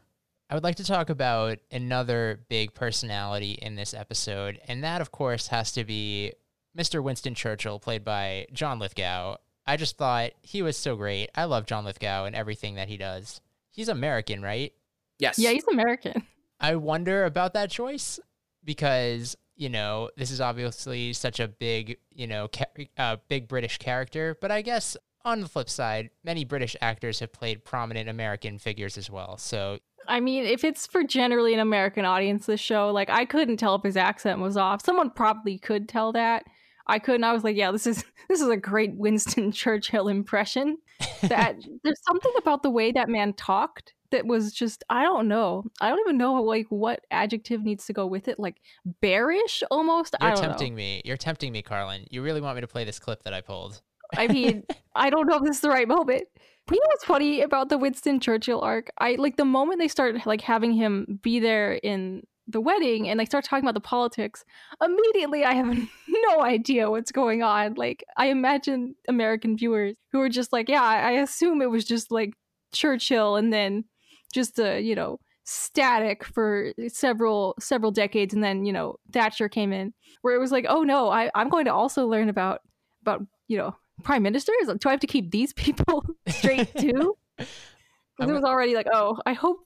[0.51, 5.11] I would like to talk about another big personality in this episode and that of
[5.11, 6.33] course has to be
[6.77, 9.37] mr winston churchill played by john lithgow.
[9.67, 11.31] I just thought he was so great.
[11.35, 13.41] I love john lithgow and everything that he does.
[13.71, 14.73] He's american right
[15.19, 15.39] Yes.
[15.39, 16.27] Yeah, he's American.
[16.61, 18.19] I wonder about that choice
[18.65, 23.79] because you know this is obviously such a big you know ca- uh, big British
[23.79, 28.59] character, but I guess on the flip side, many British actors have played prominent American
[28.59, 29.37] figures as well.
[29.37, 33.59] So I mean, if it's for generally an American audience, this show, like I couldn't
[33.59, 34.85] tell if his accent was off.
[34.85, 36.45] Someone probably could tell that.
[36.87, 37.25] I couldn't.
[37.25, 40.79] I was like, yeah, this is this is a great Winston Churchill impression.
[41.23, 45.65] That there's something about the way that man talked that was just I don't know.
[45.81, 48.39] I don't even know like what adjective needs to go with it.
[48.39, 48.61] Like
[49.01, 50.15] bearish almost.
[50.21, 50.79] You're I don't tempting know.
[50.79, 51.03] me.
[51.05, 52.07] You're tempting me, Carlin.
[52.11, 53.81] You really want me to play this clip that I pulled?
[54.17, 56.25] I mean, I don't know if this is the right moment.
[56.71, 58.91] You know what's funny about the Winston Churchill arc?
[58.99, 63.21] I like the moment they start like having him be there in the wedding and
[63.21, 64.45] they start talking about the politics,
[64.83, 65.67] immediately I have
[66.09, 67.75] no idea what's going on.
[67.75, 71.85] Like I imagine American viewers who are just like, yeah, I, I assume it was
[71.85, 72.33] just like
[72.73, 73.85] Churchill and then
[74.33, 79.73] just uh, you know, static for several several decades and then, you know, Thatcher came
[79.73, 82.61] in where it was like, oh no, I, I'm going to also learn about
[83.03, 84.67] about, you know, prime ministers?
[84.67, 87.17] Do I have to keep these people straight too?
[87.39, 89.59] It was already like, oh, I hope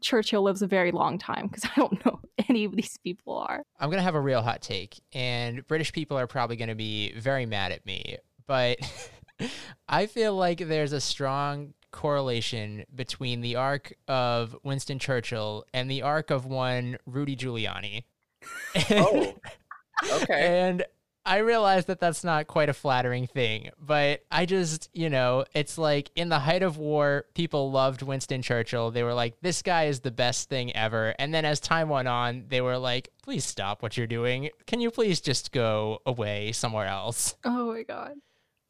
[0.00, 3.62] Churchill lives a very long time because I don't know any of these people are.
[3.78, 6.74] I'm going to have a real hot take, and British people are probably going to
[6.74, 8.78] be very mad at me, but
[9.88, 16.02] I feel like there's a strong correlation between the arc of Winston Churchill and the
[16.02, 18.04] arc of one Rudy Giuliani.
[18.90, 19.34] Oh,
[20.22, 20.66] okay.
[20.66, 20.84] And
[21.24, 25.78] I realize that that's not quite a flattering thing, but I just, you know, it's
[25.78, 28.90] like in the height of war, people loved Winston Churchill.
[28.90, 31.14] They were like, this guy is the best thing ever.
[31.20, 34.50] And then as time went on, they were like, please stop what you're doing.
[34.66, 37.36] Can you please just go away somewhere else?
[37.44, 38.14] Oh my god.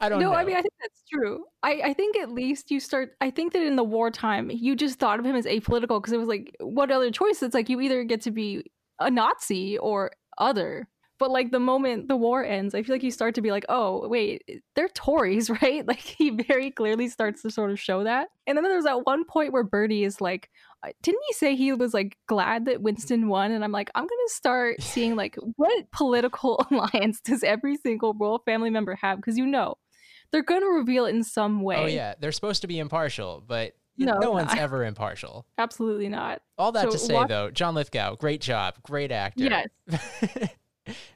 [0.02, 0.36] I don't no, know.
[0.36, 1.44] I mean I think that's true.
[1.62, 4.98] I, I think at least you start I think that in the wartime you just
[4.98, 7.42] thought of him as apolitical because it was like what other choice?
[7.42, 8.64] It's like you either get to be
[8.98, 10.88] a Nazi or other.
[11.18, 13.64] But like the moment the war ends, I feel like you start to be like,
[13.68, 14.42] oh wait,
[14.74, 15.86] they're Tories, right?
[15.86, 18.28] Like he very clearly starts to sort of show that.
[18.48, 20.50] And then there's that one point where Bertie is like,
[20.84, 23.52] uh, didn't he say he was like glad that Winston won?
[23.52, 28.42] And I'm like, I'm gonna start seeing like what political alliance does every single royal
[28.44, 29.18] family member have?
[29.18, 29.76] Because you know,
[30.32, 31.76] they're gonna reveal it in some oh, way.
[31.76, 32.14] oh, yeah.
[32.18, 34.58] They're supposed to be impartial, but No, no, one's not.
[34.58, 35.46] ever impartial.
[35.58, 36.42] absolutely not.
[36.58, 38.76] All that So to say, what- though, John Lithgow, great job.
[38.82, 39.44] Great actor.
[39.44, 40.50] Yes.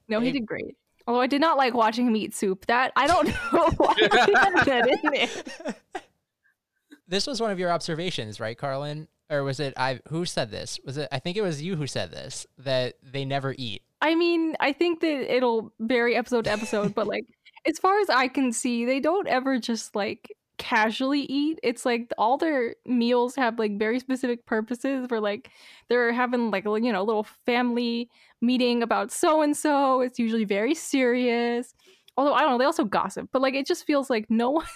[0.08, 0.76] No, he did great.
[1.08, 2.66] Although I did not like watching him eat soup.
[2.66, 5.74] That I don't know why he had that in there.
[7.08, 9.08] this was one of your observations, right, Carlin?
[9.28, 10.78] Or was it I who said this?
[10.84, 13.82] Was it I think it was you who said this that they never eat.
[14.00, 17.24] I mean, I think that it'll vary episode to episode, but like
[17.68, 21.58] as far as I can see, they don't ever just like casually eat.
[21.62, 25.50] It's like all their meals have like very specific purposes where like
[25.88, 28.08] they're having like a you know, little family
[28.40, 30.00] meeting about so and so.
[30.00, 31.74] It's usually very serious.
[32.16, 34.66] Although I don't know, they also gossip, but like it just feels like no one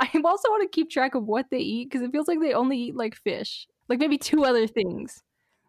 [0.00, 2.52] I also want to keep track of what they eat because it feels like they
[2.54, 5.22] only eat like fish, like maybe two other things.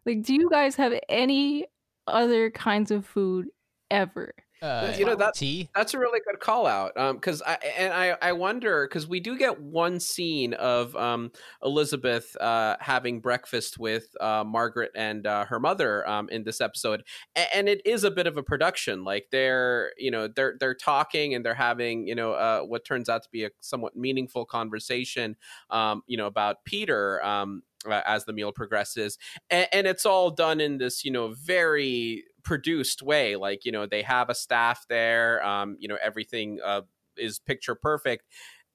[0.06, 1.66] Like, do you guys have any
[2.06, 3.48] other kinds of food
[3.90, 4.34] ever?
[4.62, 5.68] Uh, You know, that- tea.
[5.74, 6.96] That's a really good call out.
[6.96, 11.32] Um, because I and I I wonder because we do get one scene of um
[11.64, 17.02] Elizabeth uh having breakfast with uh Margaret and uh, her mother um in this episode,
[17.36, 19.02] A- and it is a bit of a production.
[19.04, 23.08] Like they're you know they're they're talking and they're having you know uh what turns
[23.08, 25.36] out to be a somewhat meaningful conversation
[25.70, 29.18] um you know about Peter um as the meal progresses
[29.50, 33.86] and, and it's all done in this you know very produced way like you know
[33.86, 36.80] they have a staff there um you know everything uh
[37.16, 38.24] is picture perfect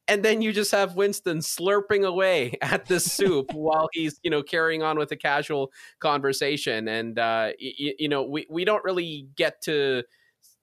[0.10, 4.44] and then you just have Winston slurping away at this soup while he's you know
[4.44, 9.28] carrying on with a casual conversation and uh y- you know we we don't really
[9.36, 10.04] get to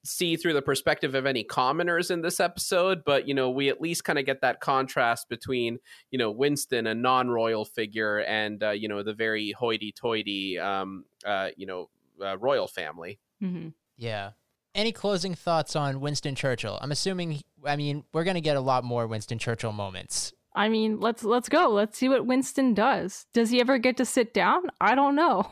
[0.03, 3.81] see through the perspective of any commoners in this episode but you know we at
[3.81, 5.79] least kind of get that contrast between
[6.11, 11.49] you know Winston a non-royal figure and uh, you know the very hoity-toity um uh
[11.57, 11.89] you know
[12.23, 13.69] uh, royal family Mm-hmm.
[13.97, 14.31] Yeah.
[14.73, 16.77] Any closing thoughts on Winston Churchill?
[16.81, 20.33] I'm assuming I mean, we're going to get a lot more Winston Churchill moments.
[20.53, 21.69] I mean, let's let's go.
[21.69, 23.25] Let's see what Winston does.
[23.33, 24.63] Does he ever get to sit down?
[24.79, 25.49] I don't know.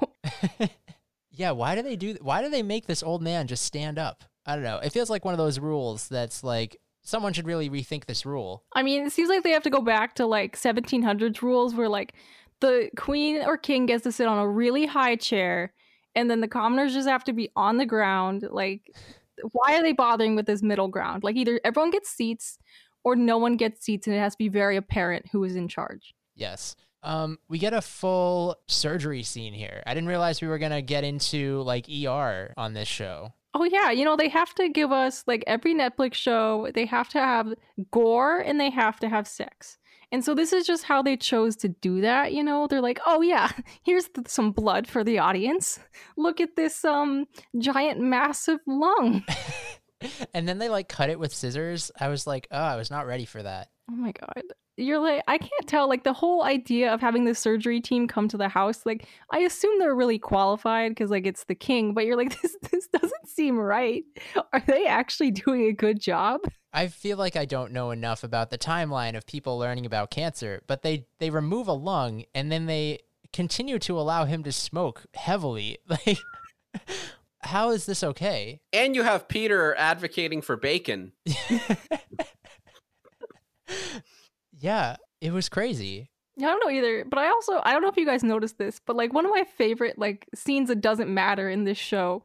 [1.31, 4.23] yeah, why do they do why do they make this old man just stand up?
[4.45, 4.79] I don't know.
[4.79, 8.63] It feels like one of those rules that's like someone should really rethink this rule.
[8.73, 11.89] I mean, it seems like they have to go back to like 1700s rules where
[11.89, 12.13] like
[12.61, 15.73] the queen or king gets to sit on a really high chair
[16.15, 18.47] and then the commoners just have to be on the ground.
[18.49, 18.91] Like
[19.51, 21.23] why are they bothering with this middle ground?
[21.23, 22.59] Like either everyone gets seats
[23.03, 25.67] or no one gets seats and it has to be very apparent who is in
[25.67, 26.13] charge.
[26.35, 26.75] Yes.
[27.01, 29.83] Um, we get a full surgery scene here.
[29.85, 33.33] I didn't realize we were gonna get into like ER on this show.
[33.53, 37.09] Oh yeah, you know they have to give us like every Netflix show, they have
[37.09, 37.53] to have
[37.91, 39.77] gore and they have to have sex.
[40.13, 42.67] And so this is just how they chose to do that, you know?
[42.67, 43.51] They're like, "Oh yeah,
[43.83, 45.79] here's th- some blood for the audience.
[46.15, 47.25] Look at this um
[47.57, 49.23] giant massive lung."
[50.33, 51.91] and then they like cut it with scissors.
[51.99, 53.69] I was like, oh, I was not ready for that.
[53.91, 54.43] Oh my god.
[54.77, 58.27] you're like I can't tell like the whole idea of having the surgery team come
[58.29, 62.05] to the house like I assume they're really qualified because like it's the king but
[62.05, 64.03] you're like this this doesn't seem right
[64.53, 66.39] are they actually doing a good job
[66.73, 70.61] I feel like I don't know enough about the timeline of people learning about cancer
[70.67, 72.99] but they they remove a lung and then they
[73.31, 75.77] continue to allow him to smoke heavily.
[75.89, 76.19] Like
[77.41, 78.61] how is this okay?
[78.71, 81.11] And you have Peter advocating for bacon.
[84.59, 86.09] yeah it was crazy.
[86.35, 88.57] Yeah, I don't know either, but I also I don't know if you guys noticed
[88.57, 92.23] this, but like one of my favorite like scenes that doesn't matter in this show,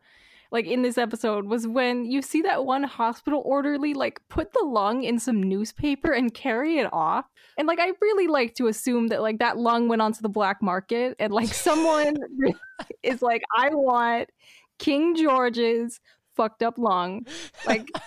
[0.50, 4.64] like in this episode, was when you see that one hospital orderly like put the
[4.64, 7.26] lung in some newspaper and carry it off.
[7.56, 10.62] And like I really like to assume that like that lung went onto the black
[10.62, 12.16] market and like someone
[13.02, 14.30] is like, I want
[14.78, 16.00] King George's
[16.36, 17.26] fucked up lung.
[17.66, 17.88] Like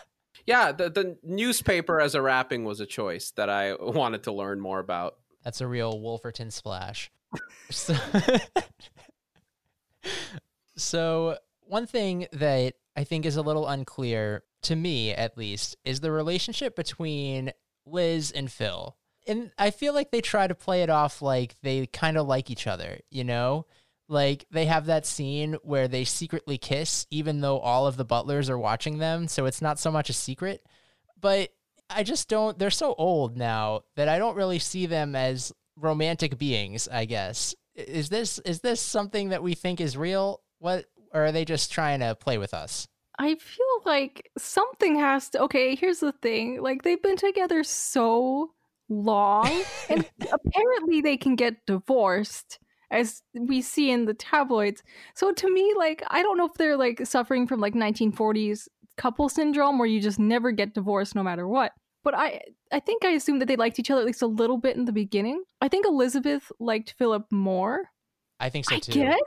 [0.46, 4.60] Yeah, the, the newspaper as a wrapping was a choice that I wanted to learn
[4.60, 5.18] more about.
[5.44, 7.12] That's a real Wolferton splash.
[7.70, 7.96] so,
[10.76, 11.38] so,
[11.72, 16.12] one thing that I think is a little unclear, to me at least, is the
[16.12, 17.54] relationship between
[17.86, 18.98] Liz and Phil.
[19.26, 22.50] And I feel like they try to play it off like they kind of like
[22.50, 23.68] each other, you know?
[24.10, 28.50] Like they have that scene where they secretly kiss, even though all of the butlers
[28.50, 29.30] are watching them.
[29.30, 30.66] So it's not so much a secret.
[31.22, 31.52] But
[31.90, 32.60] I just don't.
[32.60, 36.90] They're so old now that I don't really see them as romantic beings.
[36.92, 40.42] I guess is this is this something that we think is real?
[40.60, 42.88] What or are they just trying to play with us?
[43.20, 45.42] I feel like something has to.
[45.44, 46.62] Okay, here's the thing.
[46.62, 48.52] Like they've been together so
[48.90, 54.82] long, and apparently they can get divorced, as we see in the tabloids.
[55.16, 59.30] So to me, like I don't know if they're like suffering from like 1940s couple
[59.30, 61.72] syndrome, where you just never get divorced no matter what.
[62.04, 64.58] But I, I think I assume that they liked each other at least a little
[64.58, 65.44] bit in the beginning.
[65.62, 67.90] I think Elizabeth liked Philip more.
[68.40, 68.94] I think so I too.
[68.94, 69.20] guess.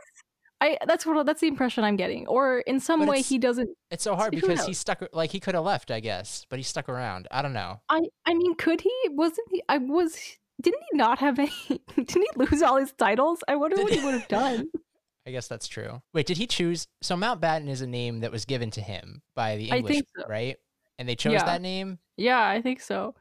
[0.64, 2.26] I that's what that's the impression I'm getting.
[2.26, 5.02] Or in some But way he doesn't It's so hard because he stuck.
[5.12, 7.28] Like he could have left, I guess, but he stuck around.
[7.30, 7.80] I don't know.
[7.90, 8.92] I I mean, could he?
[9.10, 9.62] Wasn't he?
[9.68, 10.16] I was.
[10.62, 11.52] Didn't he not have any?
[11.96, 13.44] Didn't he lose all his titles?
[13.46, 14.70] I wonder what he would have done.
[15.26, 16.02] I guess that's true.
[16.12, 16.86] Wait, did he choose?
[17.02, 20.24] So Mountbatten is a name that was given to him by the English, so.
[20.28, 20.56] right?
[20.98, 21.44] And they chose Yeah.
[21.44, 21.98] that name.
[22.16, 23.14] Yeah, I think so.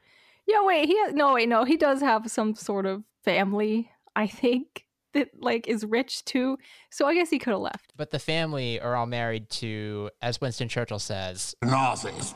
[0.45, 0.87] Yeah, wait.
[0.87, 1.63] He has, no, wait, no.
[1.63, 3.89] He does have some sort of family.
[4.15, 6.57] I think that like is rich too.
[6.91, 7.93] So I guess he could have left.
[7.95, 12.33] But the family are all married to, as Winston Churchill says, Nazis.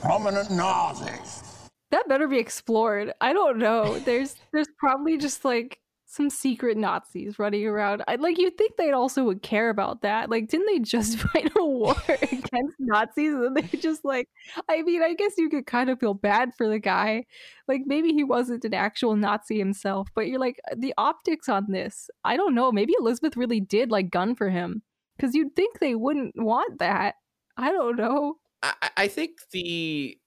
[0.00, 1.42] Prominent Nazis.
[1.90, 3.12] That better be explored.
[3.20, 3.98] I don't know.
[4.00, 8.02] There's there's probably just like some secret Nazis running around.
[8.06, 10.30] I like you'd think they'd also would care about that.
[10.30, 13.32] Like, didn't they just fight a war against Nazis?
[13.34, 14.28] And they just like
[14.68, 17.24] I mean, I guess you could kind of feel bad for the guy.
[17.68, 22.10] Like maybe he wasn't an actual Nazi himself, but you're like the optics on this.
[22.24, 22.70] I don't know.
[22.70, 24.82] Maybe Elizabeth really did like gun for him.
[25.16, 27.14] Because you'd think they wouldn't want that.
[27.56, 28.36] I don't know.
[28.62, 30.18] I, I- think the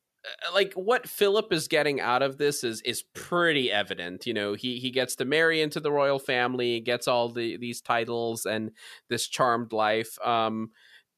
[0.54, 4.26] like what Philip is getting out of this is is pretty evident.
[4.26, 7.82] You know, he he gets to marry into the royal family, gets all the these
[7.82, 8.72] titles and
[9.10, 10.18] this charmed life.
[10.24, 10.72] Um,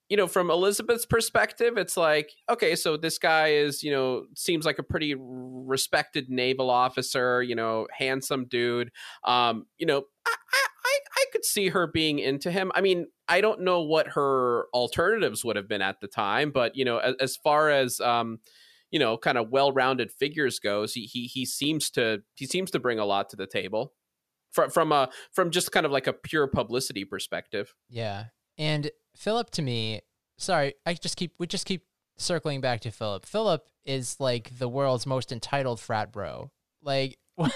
[0.09, 4.65] you know, from Elizabeth's perspective, it's like, okay, so this guy is, you know, seems
[4.65, 8.91] like a pretty respected naval officer, you know, handsome dude.
[9.23, 12.71] Um, you know, I, I, I I could see her being into him.
[12.73, 16.75] I mean, I don't know what her alternatives would have been at the time, but
[16.75, 18.39] you know, as, as far as um,
[18.91, 22.79] you know, kind of well-rounded figures goes, he he he seems to he seems to
[22.79, 23.93] bring a lot to the table.
[24.51, 27.73] From from a from just kind of like a pure publicity perspective.
[27.87, 28.25] yeah.
[28.57, 30.01] And Philip to me,
[30.37, 31.83] sorry, I just keep we just keep
[32.17, 33.25] circling back to Philip.
[33.25, 36.51] Philip is like the world's most entitled frat bro.
[36.81, 37.17] Like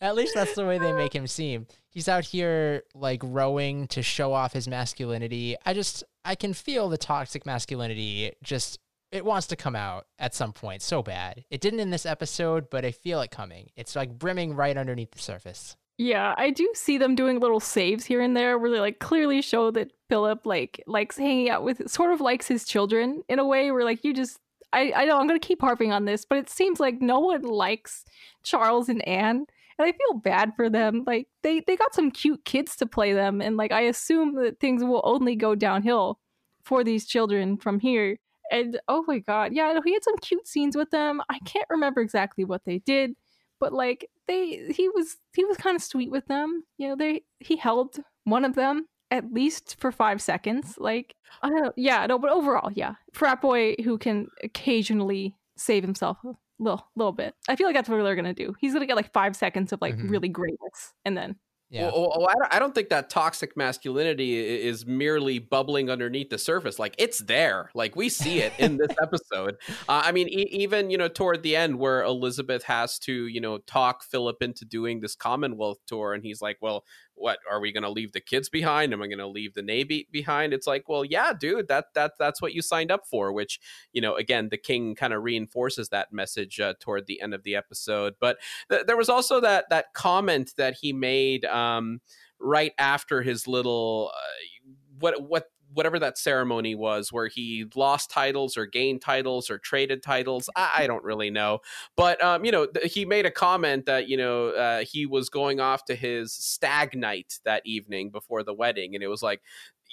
[0.00, 1.66] at least that's the way they make him seem.
[1.90, 5.56] He's out here like rowing to show off his masculinity.
[5.64, 8.78] I just I can feel the toxic masculinity just
[9.12, 11.44] it wants to come out at some point so bad.
[11.50, 13.70] It didn't in this episode, but I feel it coming.
[13.76, 15.76] It's like brimming right underneath the surface.
[15.98, 19.40] Yeah, I do see them doing little saves here and there where they like clearly
[19.40, 23.46] show that Philip like likes hanging out with sort of likes his children in a
[23.46, 24.38] way where like you just
[24.72, 27.42] I, I know I'm gonna keep harping on this, but it seems like no one
[27.42, 28.04] likes
[28.42, 29.46] Charles and Anne.
[29.78, 31.04] And I feel bad for them.
[31.06, 34.60] Like they, they got some cute kids to play them, and like I assume that
[34.60, 36.18] things will only go downhill
[36.64, 38.18] for these children from here.
[38.50, 41.20] And oh my god, yeah, he had some cute scenes with them.
[41.28, 43.12] I can't remember exactly what they did,
[43.60, 47.22] but like they he was he was kind of sweet with them you know they
[47.38, 52.04] he held one of them at least for five seconds like i don't know, yeah
[52.06, 57.34] no but overall yeah frat boy who can occasionally save himself a little little bit.
[57.48, 58.54] I feel like that's what they're gonna do.
[58.58, 60.10] He's gonna get like five seconds of like Mhm.
[60.10, 61.36] really greatness, and then
[61.68, 61.90] Yeah.
[61.92, 64.36] Well, well, I don't- think that toxic masculinity
[64.66, 66.78] is merely bubbling underneath the surface.
[66.78, 67.70] Like it's there.
[67.74, 69.56] Like we see it in this episode.
[69.88, 73.40] Uh, I mean, e- even you know toward the end where Elizabeth has to you
[73.40, 76.84] know talk Philip into doing this Commonwealth tour, and he's like, "Well,
[77.16, 78.92] what are we going to leave the kids behind?
[78.92, 82.12] Am I going to leave the Navy behind?" It's like, well, yeah, dude, that that
[82.18, 83.32] that's what you signed up for.
[83.32, 83.58] Which
[83.92, 87.42] you know, again, the king kind of reinforces that message uh, toward the end of
[87.42, 88.14] the episode.
[88.20, 88.38] But
[88.70, 92.00] th- there was also that that comment that he made um,
[92.38, 98.56] right after his little uh, what what whatever that ceremony was where he lost titles
[98.56, 101.60] or gained titles or traded titles i, I don't really know
[101.96, 105.28] but um, you know th- he made a comment that you know uh, he was
[105.28, 109.42] going off to his stag night that evening before the wedding and it was like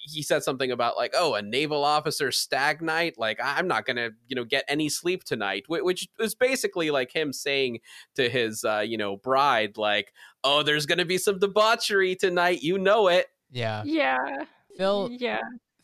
[0.06, 4.10] he said something about like oh a naval officer stag night like i'm not gonna
[4.28, 7.80] you know get any sleep tonight wh- which was basically like him saying
[8.16, 10.14] to his uh, you know bride like
[10.44, 13.84] oh there's gonna be some debauchery tonight you know it yeah.
[13.86, 15.40] yeah, Phil yeah.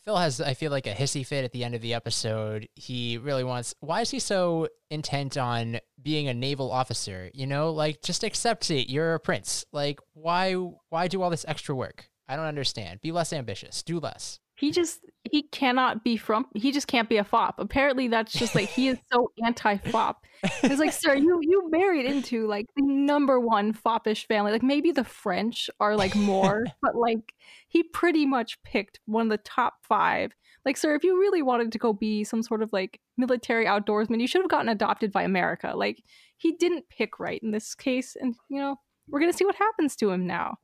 [0.05, 2.67] Phil has, I feel like, a hissy fit at the end of the episode.
[2.75, 3.75] He really wants.
[3.79, 7.29] Why is he so intent on being a naval officer?
[7.33, 8.89] You know, like just accept it.
[8.89, 9.65] You're a prince.
[9.71, 10.53] Like, why?
[10.89, 12.09] Why do all this extra work?
[12.27, 13.01] I don't understand.
[13.01, 13.83] Be less ambitious.
[13.83, 14.39] Do less.
[14.55, 14.99] He just
[15.31, 16.45] he cannot be from.
[16.55, 17.55] He just can't be a fop.
[17.59, 20.25] Apparently, that's just like he is so anti fop.
[20.63, 24.51] It's like, sir, you you married into like the number one foppish family.
[24.51, 27.33] Like maybe the French are like more, but like
[27.67, 30.31] he pretty much picked one of the top five.
[30.65, 34.19] Like, sir, if you really wanted to go be some sort of like military outdoorsman,
[34.21, 35.73] you should have gotten adopted by America.
[35.75, 36.03] Like
[36.37, 38.75] he didn't pick right in this case, and you know
[39.07, 40.57] we're gonna see what happens to him now.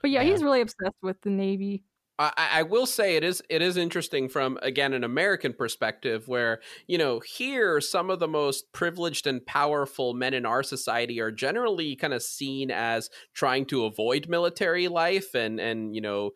[0.00, 0.30] But yeah, Yeah.
[0.30, 1.84] he's really obsessed with the Navy.
[2.20, 6.60] I, I will say it is it is interesting from again an American perspective where
[6.86, 11.30] you know here some of the most privileged and powerful men in our society are
[11.30, 16.32] generally kind of seen as trying to avoid military life and and you know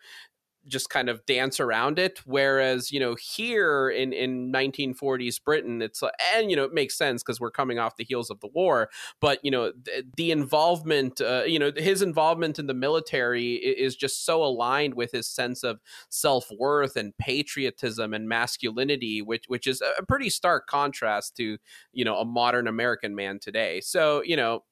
[0.67, 6.03] just kind of dance around it whereas you know here in in 1940s britain it's
[6.35, 8.89] and you know it makes sense because we're coming off the heels of the war
[9.21, 13.81] but you know the, the involvement uh, you know his involvement in the military i-
[13.81, 19.67] is just so aligned with his sense of self-worth and patriotism and masculinity which which
[19.67, 21.59] is a pretty stark contrast to
[21.93, 23.81] you know a modern american man today.
[23.81, 24.65] So you know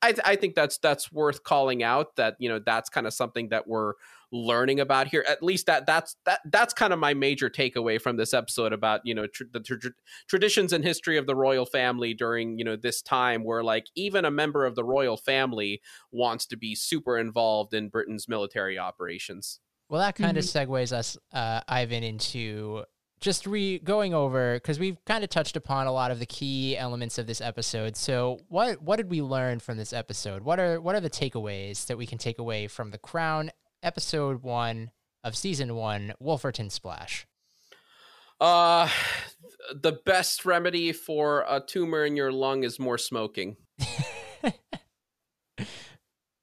[0.00, 3.14] I, th- I think that's that's worth calling out that you know that's kind of
[3.14, 3.94] something that we're
[4.32, 8.16] learning about here at least that that's that that's kind of my major takeaway from
[8.16, 9.88] this episode about you know tr- the tr-
[10.28, 14.24] traditions and history of the royal family during you know this time where like even
[14.24, 15.80] a member of the royal family
[16.12, 21.16] wants to be super involved in britain's military operations Well, that kind of segues us,
[21.32, 22.84] uh, Ivan, into
[23.20, 26.76] just re going over because we've kind of touched upon a lot of the key
[26.76, 27.96] elements of this episode.
[27.96, 30.42] So, what what did we learn from this episode?
[30.42, 33.50] What are what are the takeaways that we can take away from the Crown
[33.82, 34.90] episode one
[35.24, 37.26] of season one, Wolferton Splash?
[38.40, 38.88] uh
[39.74, 43.56] the best remedy for a tumor in your lung is more smoking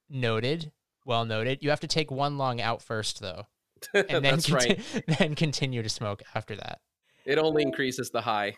[0.09, 0.71] Noted.
[1.05, 1.59] Well noted.
[1.61, 3.47] You have to take one lung out first, though,
[3.93, 4.79] and then that's right
[5.19, 6.79] then continue to smoke after that.
[7.25, 8.57] it only increases the high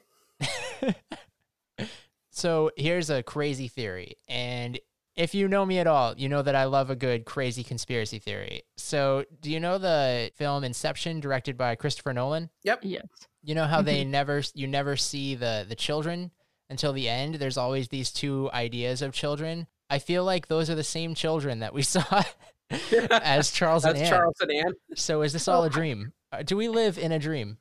[2.38, 4.18] So here's a crazy theory.
[4.30, 4.80] And
[5.18, 8.20] if you know me at all, you know that I love a good crazy conspiracy
[8.20, 8.62] theory.
[8.78, 12.50] So do you know the film Inception directed by Christopher Nolan?
[12.64, 13.06] yep Yes.
[13.44, 16.32] You know how they never you never see the the children
[16.70, 17.36] until the end.
[17.36, 19.68] There's always these two ideas of children.
[19.90, 22.24] I feel like those are the same children that we saw
[23.12, 24.18] as Charles and that's Anne.
[24.18, 26.14] charles and ann So is this all a dream?
[26.32, 27.58] Uh, Do we live in a dream?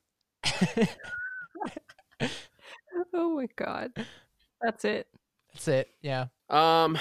[3.15, 3.93] Oh my god.
[4.63, 5.07] That's it.
[5.53, 5.89] That's it.
[6.03, 6.27] Yeah.
[6.51, 6.99] Um,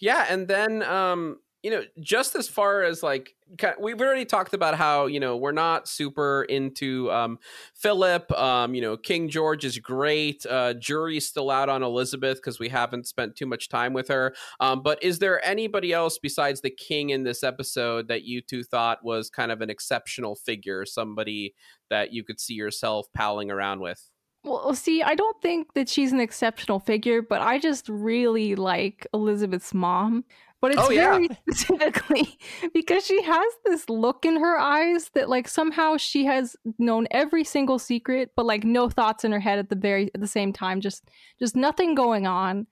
[0.00, 3.34] yeah, and then um, you know, just as far as like
[3.80, 7.38] we've already talked about how you know we're not super into um
[7.74, 8.30] Philip.
[8.32, 10.46] Um, you know, King George is great.
[10.46, 14.32] Uh, jury's still out on Elizabeth because we haven't spent too much time with her.
[14.60, 18.62] Um, but is there anybody else besides the king in this episode that you two
[18.62, 21.54] thought was kind of an exceptional figure, somebody
[21.90, 24.08] that you could see yourself palling around with?
[24.46, 28.54] Well, oh, see, I don't think that she's an exceptional figure, but I just really
[28.54, 30.24] like Elizabeth's mom.
[30.62, 31.10] But it's Oh, yeah.
[31.10, 32.38] very specifically
[32.72, 37.44] because she has this look in her eyes that like somehow she has known every
[37.44, 40.52] single secret, but like no thoughts in her head at the very at the same
[40.52, 42.66] time, just just nothing going on.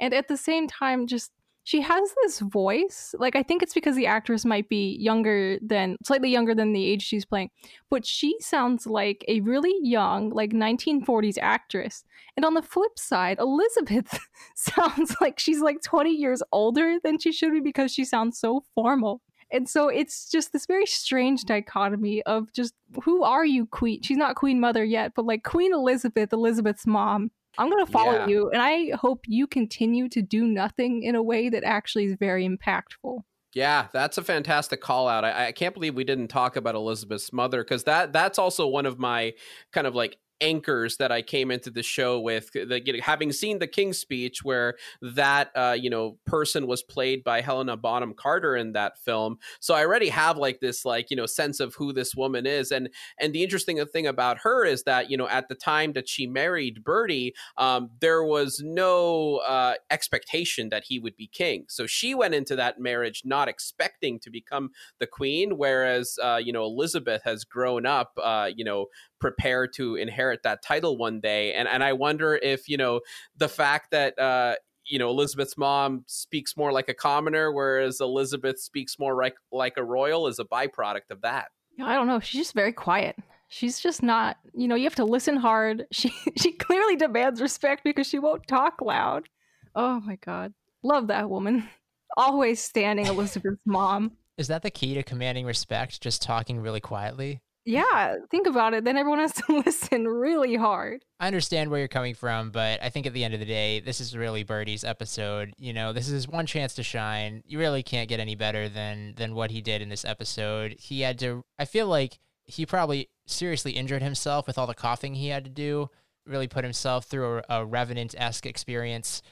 [0.00, 1.30] And at the same time, just
[1.64, 3.14] she has this voice.
[3.18, 6.84] Like I think it's because the actress might be younger than slightly younger than the
[6.84, 7.50] age she's playing,
[7.90, 12.04] but she sounds like a really young, like 1940s actress.
[12.36, 14.18] And on the flip side, Elizabeth
[14.54, 18.62] sounds like she's like 20 years older than she should be because she sounds so
[18.74, 19.20] formal.
[19.52, 24.00] And so it's just this very strange dichotomy of just who are you, Queen?
[24.02, 28.12] She's not Queen Mother yet, but like Queen Elizabeth, Elizabeth's mom I'm going to follow
[28.14, 28.26] yeah.
[28.26, 32.16] you, and I hope you continue to do nothing in a way that actually is
[32.18, 33.20] very impactful.
[33.52, 35.26] Yeah, that's a fantastic call out.
[35.26, 38.86] I, I can't believe we didn't talk about Elizabeth's mother because that that's also one
[38.86, 39.34] of my
[39.72, 42.50] kind of like anchors that I came into the show with.
[42.52, 46.82] The, you know, having seen the King's Speech, where that uh, you know person was
[46.82, 51.10] played by Helena Bonham Carter in that film, so I already have like this like
[51.10, 52.88] you know sense of who this woman is, and
[53.18, 56.26] and the interesting thing about her is that you know at the time that she
[56.26, 62.14] married Bertie, um, there was no uh, expectation that he would be king, so she
[62.14, 67.22] went into that marriage not expecting to become the queen, whereas uh, you know Elizabeth
[67.24, 68.86] has grown up, uh, you know
[69.20, 71.54] prepare to inherit that title one day.
[71.54, 73.00] And and I wonder if you know
[73.36, 74.56] the fact that uh,
[74.86, 79.76] you know Elizabeth's mom speaks more like a commoner, whereas Elizabeth speaks more like like
[79.76, 81.48] a royal, is a byproduct of that.
[81.82, 82.20] I don't know.
[82.20, 83.16] She's just very quiet.
[83.48, 84.36] She's just not.
[84.54, 85.86] You know, you have to listen hard.
[85.92, 89.28] She she clearly demands respect because she won't talk loud.
[89.74, 90.52] Oh my god,
[90.82, 91.68] love that woman.
[92.16, 94.12] Always standing Elizabeth's mom.
[94.36, 96.00] Is that the key to commanding respect?
[96.00, 97.40] Just talking really quietly?
[97.66, 98.84] Yeah, think about it.
[98.84, 101.04] Then everyone has to listen really hard.
[101.18, 103.80] I understand where you're coming from, but I think at the end of the day,
[103.80, 105.52] this is really Bertie's episode.
[105.58, 107.42] You know, this is one chance to shine.
[107.44, 110.76] You really can't get any better than than what he did in this episode.
[110.78, 115.14] He had to I feel like he probably seriously injured himself with all the coughing
[115.14, 115.90] he had to do.
[116.26, 119.22] Really put himself through a, a revenant esque experience,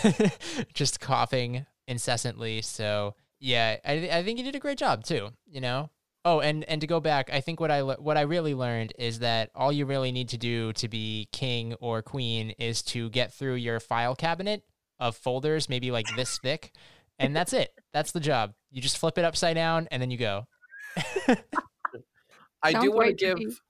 [0.74, 2.62] just coughing incessantly.
[2.62, 5.30] So yeah, I, I think he did a great job too.
[5.46, 5.90] You know,
[6.26, 9.18] Oh, and and to go back, I think what I what I really learned is
[9.18, 13.32] that all you really need to do to be king or queen is to get
[13.32, 14.64] through your file cabinet
[14.98, 16.72] of folders, maybe like this thick,
[17.18, 17.72] and that's it.
[17.92, 18.54] That's the job.
[18.70, 20.46] You just flip it upside down and then you go.
[22.62, 23.60] I do want to give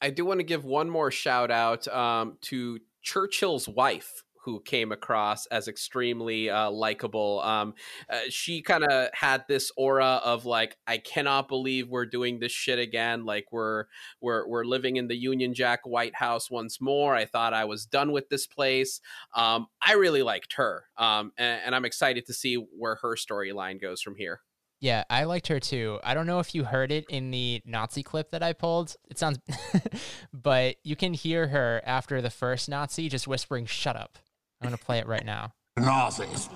[0.00, 4.92] I do want to give one more shout out um, to Churchill's wife who came
[4.92, 7.40] across as extremely uh, likable.
[7.42, 7.74] Um,
[8.08, 12.52] uh, she kind of had this aura of like, I cannot believe we're doing this
[12.52, 13.26] shit again.
[13.26, 13.84] Like we're
[14.22, 17.14] we're we're living in the Union Jack White House once more.
[17.14, 19.00] I thought I was done with this place.
[19.34, 23.80] Um, I really liked her, um, and, and I'm excited to see where her storyline
[23.80, 24.40] goes from here.
[24.80, 25.98] Yeah, I liked her too.
[26.04, 28.94] I don't know if you heard it in the Nazi clip that I pulled.
[29.10, 29.40] It sounds,
[30.32, 34.18] but you can hear her after the first Nazi just whispering, shut up.
[34.60, 35.52] I'm going to play it right now.
[35.76, 36.48] Nazis.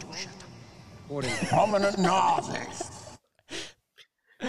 [1.48, 2.90] Prominent Nazis.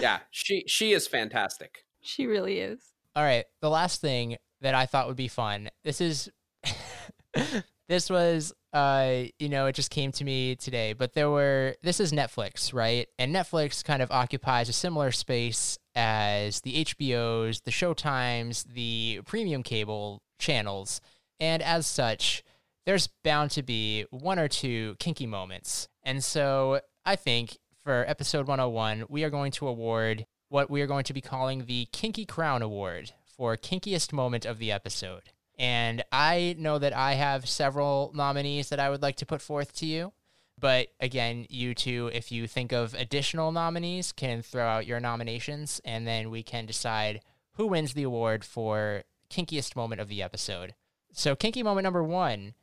[0.00, 1.84] Yeah, she she is fantastic.
[2.00, 2.80] She really is.
[3.14, 5.68] All right, the last thing that I thought would be fun.
[5.84, 6.30] This is
[7.88, 12.00] this was uh you know, it just came to me today, but there were this
[12.00, 13.08] is Netflix, right?
[13.18, 19.62] And Netflix kind of occupies a similar space as the HBOs, the Showtimes, the premium
[19.62, 21.00] cable channels.
[21.38, 22.42] And as such,
[22.86, 25.88] there's bound to be one or two kinky moments.
[26.02, 30.86] And so I think for episode 101, we are going to award what we are
[30.86, 35.22] going to be calling the Kinky Crown Award for kinkiest moment of the episode.
[35.58, 39.74] And I know that I have several nominees that I would like to put forth
[39.76, 40.12] to you.
[40.58, 45.80] But again, you two, if you think of additional nominees, can throw out your nominations
[45.84, 47.20] and then we can decide
[47.54, 50.74] who wins the award for kinkiest moment of the episode.
[51.12, 52.54] So, kinky moment number one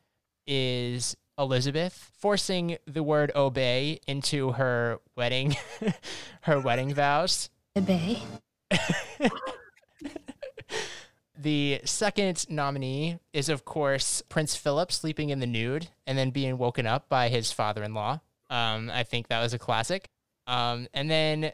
[0.46, 5.56] is Elizabeth forcing the word obey into her wedding
[6.42, 7.50] her wedding vows.
[7.76, 8.22] Obey.
[11.38, 16.58] the second nominee is of course Prince Philip sleeping in the nude and then being
[16.58, 18.20] woken up by his father-in-law.
[18.50, 20.10] Um, I think that was a classic.
[20.46, 21.54] Um, and then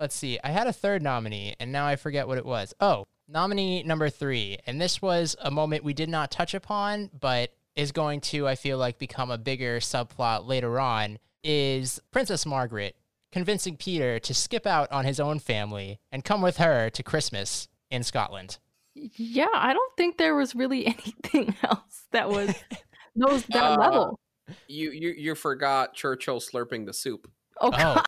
[0.00, 2.74] let's see, I had a third nominee and now I forget what it was.
[2.80, 4.58] Oh, nominee number three.
[4.66, 8.56] And this was a moment we did not touch upon, but is going to, I
[8.56, 12.94] feel like, become a bigger subplot later on is Princess Margaret
[13.32, 17.68] convincing Peter to skip out on his own family and come with her to Christmas
[17.90, 18.58] in Scotland.
[18.94, 20.86] Yeah, I don't think there was really
[21.24, 22.54] anything else that was
[23.16, 24.20] those that uh, level.
[24.68, 27.30] You you you forgot Churchill slurping the soup.
[27.62, 28.04] Oh, God.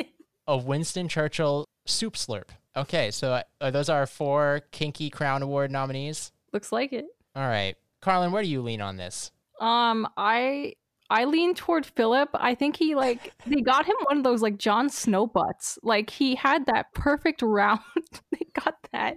[0.00, 0.04] oh.
[0.46, 2.48] Of Winston Churchill soup slurp.
[2.76, 6.32] Okay, so uh, those are four Kinky Crown Award nominees.
[6.52, 7.06] Looks like it.
[7.36, 7.76] All right.
[8.04, 9.32] Carlyn, where do you lean on this?
[9.60, 10.74] Um, I
[11.08, 12.28] I lean toward Philip.
[12.34, 15.78] I think he like they got him one of those like Jon Snow butts.
[15.82, 17.80] Like he had that perfect round.
[18.32, 19.16] they got that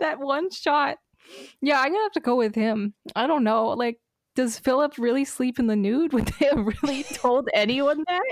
[0.00, 0.98] that one shot.
[1.60, 2.94] Yeah, I'm gonna have to go with him.
[3.14, 3.68] I don't know.
[3.68, 4.00] Like,
[4.34, 6.12] does Philip really sleep in the nude?
[6.14, 8.22] Would they have really told anyone that?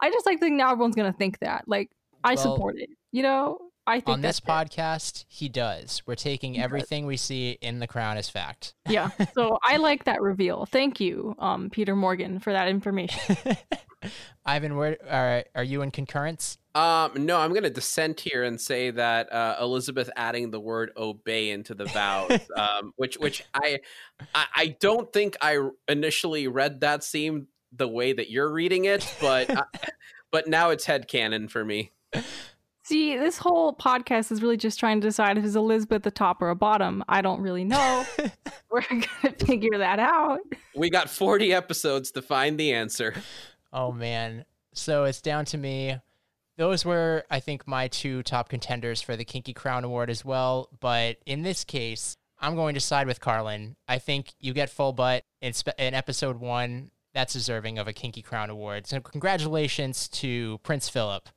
[0.00, 1.64] I just like think now everyone's gonna think that.
[1.66, 1.90] Like,
[2.22, 2.90] I Well, support it.
[3.12, 4.44] You know, I think On this it.
[4.46, 6.02] podcast, he does.
[6.06, 6.64] We're taking He does.
[6.64, 8.74] everything we see in the crown as fact.
[8.88, 9.10] Yeah.
[9.34, 10.64] So I like that reveal.
[10.66, 13.36] Thank you, um, Peter Morgan, for that information.
[14.46, 16.58] Ivan, where are are you in concurrence?
[16.74, 20.90] Um, no, I'm going to dissent here and say that uh, Elizabeth adding the word
[20.96, 23.80] "obey" into the vows, um, which which I,
[24.34, 25.58] I I don't think I
[25.88, 29.62] initially read that scene the way that you're reading it, but I,
[30.30, 31.92] but now it's headcanon for me.
[32.84, 36.42] See, this whole podcast is really just trying to decide if it's Elizabeth a top
[36.42, 37.02] or a bottom.
[37.08, 38.04] I don't really know.
[38.70, 40.40] We're gonna figure that out.
[40.76, 43.14] We got 40 episodes to find the answer.
[43.72, 44.44] Oh man.
[44.74, 45.96] So it's down to me.
[46.58, 50.68] Those were, I think, my two top contenders for the Kinky Crown Award as well.
[50.78, 53.76] But in this case, I'm going to side with Carlyn.
[53.88, 56.90] I think you get full butt in, spe- in episode one.
[57.14, 58.86] That's deserving of a Kinky Crown Award.
[58.86, 61.28] So congratulations to Prince Philip.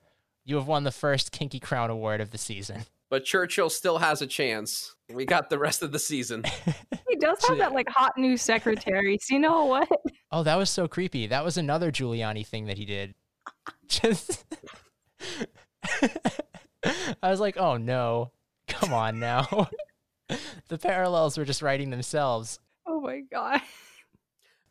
[0.48, 2.84] You have won the first Kinky Crown Award of the season.
[3.10, 4.96] But Churchill still has a chance.
[5.14, 6.44] We got the rest of the season.
[7.10, 9.18] He does have that like hot new secretary.
[9.22, 9.90] So you know what?
[10.32, 11.26] Oh, that was so creepy.
[11.26, 13.16] That was another Giuliani thing that he did.
[13.88, 14.46] Just
[17.24, 18.32] I was like, "Oh no.
[18.68, 19.70] Come on now."
[20.68, 22.60] the parallels were just writing themselves.
[22.86, 23.62] Oh my god.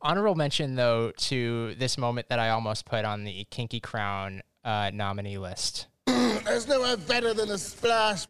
[0.01, 4.91] Honorable mention though to this moment that I almost put on the Kinky Crown uh,
[4.93, 5.87] nominee list.
[6.07, 8.27] There's nowhere better than a splash.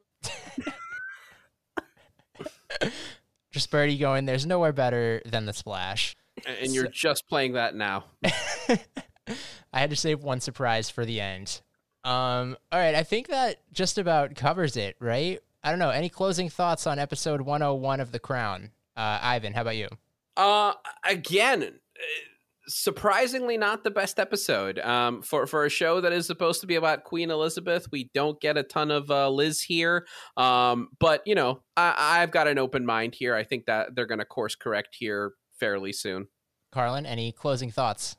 [3.50, 6.14] Just Bertie going, "There's nowhere better than the splash."
[6.46, 8.04] And you're just playing that now.
[8.24, 11.62] I had to save one surprise for the end.
[12.04, 15.40] Um, all right, I think that just about covers it, right?
[15.64, 15.90] I don't know.
[15.90, 18.70] Any closing thoughts on episode 101 of The Crown?
[18.96, 19.88] Uh, Ivan, how about you?
[20.36, 21.72] Uh, again, uh,
[22.68, 24.78] surprisingly not the best episode.
[24.80, 28.40] Um, for for a show that is supposed to be about Queen Elizabeth, we don't
[28.40, 30.06] get a ton of uh, Liz here.
[30.36, 33.34] Um, but you know, I, I've got an open mind here.
[33.34, 36.28] I think that they're going to course correct here fairly soon.
[36.72, 38.16] Carlyn, any closing thoughts?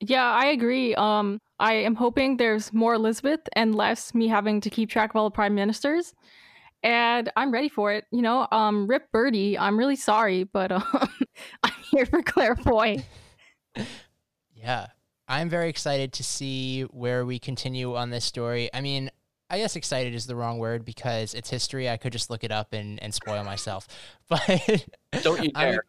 [0.00, 0.94] Yeah, I agree.
[0.96, 5.16] Um, I am hoping there's more Elizabeth and less me having to keep track of
[5.16, 6.12] all the prime ministers.
[6.82, 8.04] And I'm ready for it.
[8.10, 10.82] You know, um, Rip Bertie, I'm really sorry, but um,
[11.62, 13.04] I'm here for Claire Foy.
[14.54, 14.86] Yeah,
[15.28, 18.70] I'm very excited to see where we continue on this story.
[18.72, 19.10] I mean,
[19.50, 21.88] I guess excited is the wrong word because it's history.
[21.88, 23.86] I could just look it up and, and spoil myself.
[24.28, 24.86] But
[25.22, 25.84] Don't you I dare!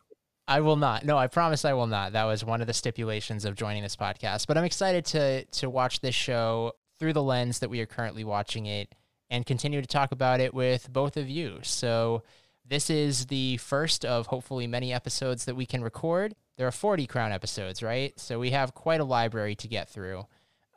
[0.47, 1.05] I will not.
[1.05, 2.11] No, I promise I will not.
[2.11, 4.47] That was one of the stipulations of joining this podcast.
[4.47, 8.23] But I'm excited to to watch this show through the lens that we are currently
[8.23, 8.93] watching it
[9.29, 11.59] and continue to talk about it with both of you.
[11.63, 12.23] So
[12.65, 16.35] this is the first of hopefully many episodes that we can record.
[16.57, 18.17] There are 40 Crown episodes, right?
[18.19, 20.25] So we have quite a library to get through.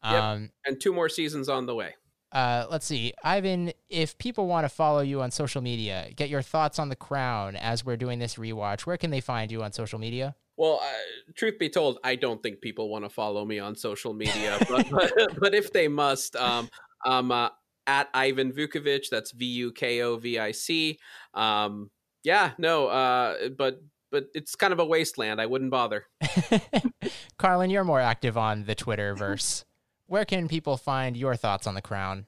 [0.05, 0.22] Yep.
[0.22, 1.95] Um, And two more seasons on the way.
[2.32, 3.72] uh, let's see, Ivan.
[3.89, 7.57] If people want to follow you on social media, get your thoughts on the Crown
[7.57, 10.34] as we're doing this rewatch, where can they find you on social media?
[10.57, 14.14] Well, uh, truth be told, I don't think people want to follow me on social
[14.14, 16.68] media, but, but, but if they must, um,
[17.05, 17.51] um, uh,
[17.87, 20.99] at Ivan Vukovic, that's V U K O V I C.
[21.34, 21.91] Um,
[22.22, 23.80] yeah, no, uh, but
[24.11, 25.41] but it's kind of a wasteland.
[25.41, 26.07] I wouldn't bother.
[27.39, 29.64] Carlyn, you're more active on the Twitterverse.
[30.07, 32.26] Where can people find your thoughts on the crown?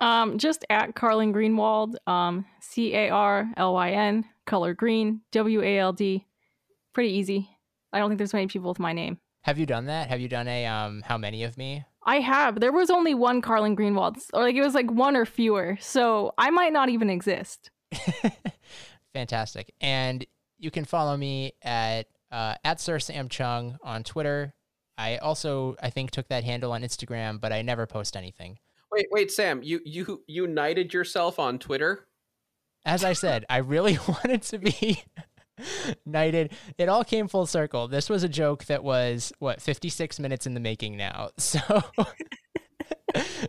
[0.00, 5.62] Um, just at Carlyn Greenwald, um, C A R L Y N, color green, W
[5.62, 6.26] A L D.
[6.92, 7.48] Pretty easy.
[7.92, 9.18] I don't think there's many people with my name.
[9.42, 10.08] Have you done that?
[10.08, 11.84] Have you done a um how many of me?
[12.04, 12.60] I have.
[12.60, 15.76] There was only one Carlyn Greenwald, or like it was like one or fewer.
[15.80, 17.70] So I might not even exist.
[19.12, 19.72] Fantastic.
[19.80, 20.24] And
[20.58, 24.54] you can follow me at uh, at Sir Sam Chung on Twitter.
[24.96, 28.58] I also I think took that handle on Instagram, but I never post anything.
[28.92, 32.06] Wait, wait, Sam, you you united yourself on Twitter.
[32.84, 35.04] As I said, I really wanted to be
[36.06, 36.52] knighted.
[36.78, 37.88] It all came full circle.
[37.88, 41.30] This was a joke that was what 56 minutes in the making now.
[41.38, 41.82] So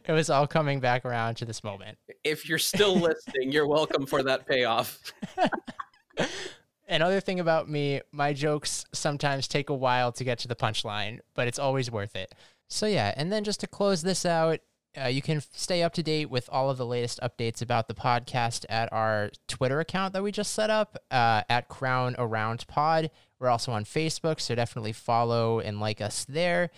[0.05, 1.97] it was all coming back around to this moment.
[2.23, 4.99] If you're still listening, you're welcome for that payoff.
[6.89, 11.19] Another thing about me, my jokes sometimes take a while to get to the punchline,
[11.35, 12.33] but it's always worth it.
[12.69, 14.59] So yeah, and then just to close this out,
[14.99, 17.93] Uh, you can stay up to date with all of the latest updates about the
[17.93, 23.09] podcast at our Twitter account that we just set up uh, at Crown Around Pod.
[23.39, 26.71] We're also on Facebook, so definitely follow and like us there.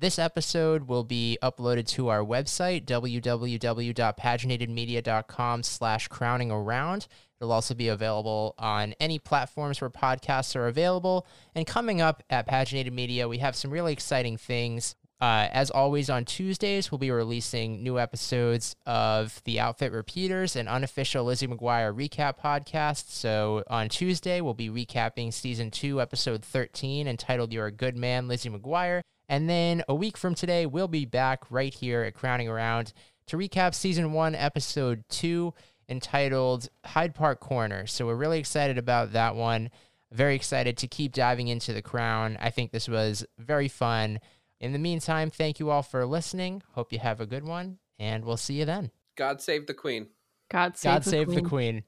[0.00, 7.08] This episode will be uploaded to our website, www.paginatedmedia.com slash crowning around.
[7.40, 11.26] It'll also be available on any platforms where podcasts are available.
[11.54, 14.94] And coming up at Paginated Media, we have some really exciting things.
[15.20, 20.68] Uh, as always, on Tuesdays, we'll be releasing new episodes of The Outfit Repeaters, an
[20.68, 23.10] unofficial Lizzie McGuire recap podcast.
[23.10, 28.28] So on Tuesday, we'll be recapping season two, episode 13, entitled You're a Good Man,
[28.28, 29.00] Lizzie McGuire.
[29.28, 32.92] And then a week from today, we'll be back right here at Crowning Around
[33.26, 35.52] to recap season one, episode two,
[35.88, 37.86] entitled Hyde Park Corner.
[37.86, 39.70] So we're really excited about that one.
[40.12, 42.38] Very excited to keep diving into the crown.
[42.40, 44.20] I think this was very fun.
[44.60, 46.62] In the meantime, thank you all for listening.
[46.72, 48.90] Hope you have a good one, and we'll see you then.
[49.16, 50.08] God save the queen.
[50.50, 51.42] God save, God the, save queen.
[51.42, 51.84] the queen.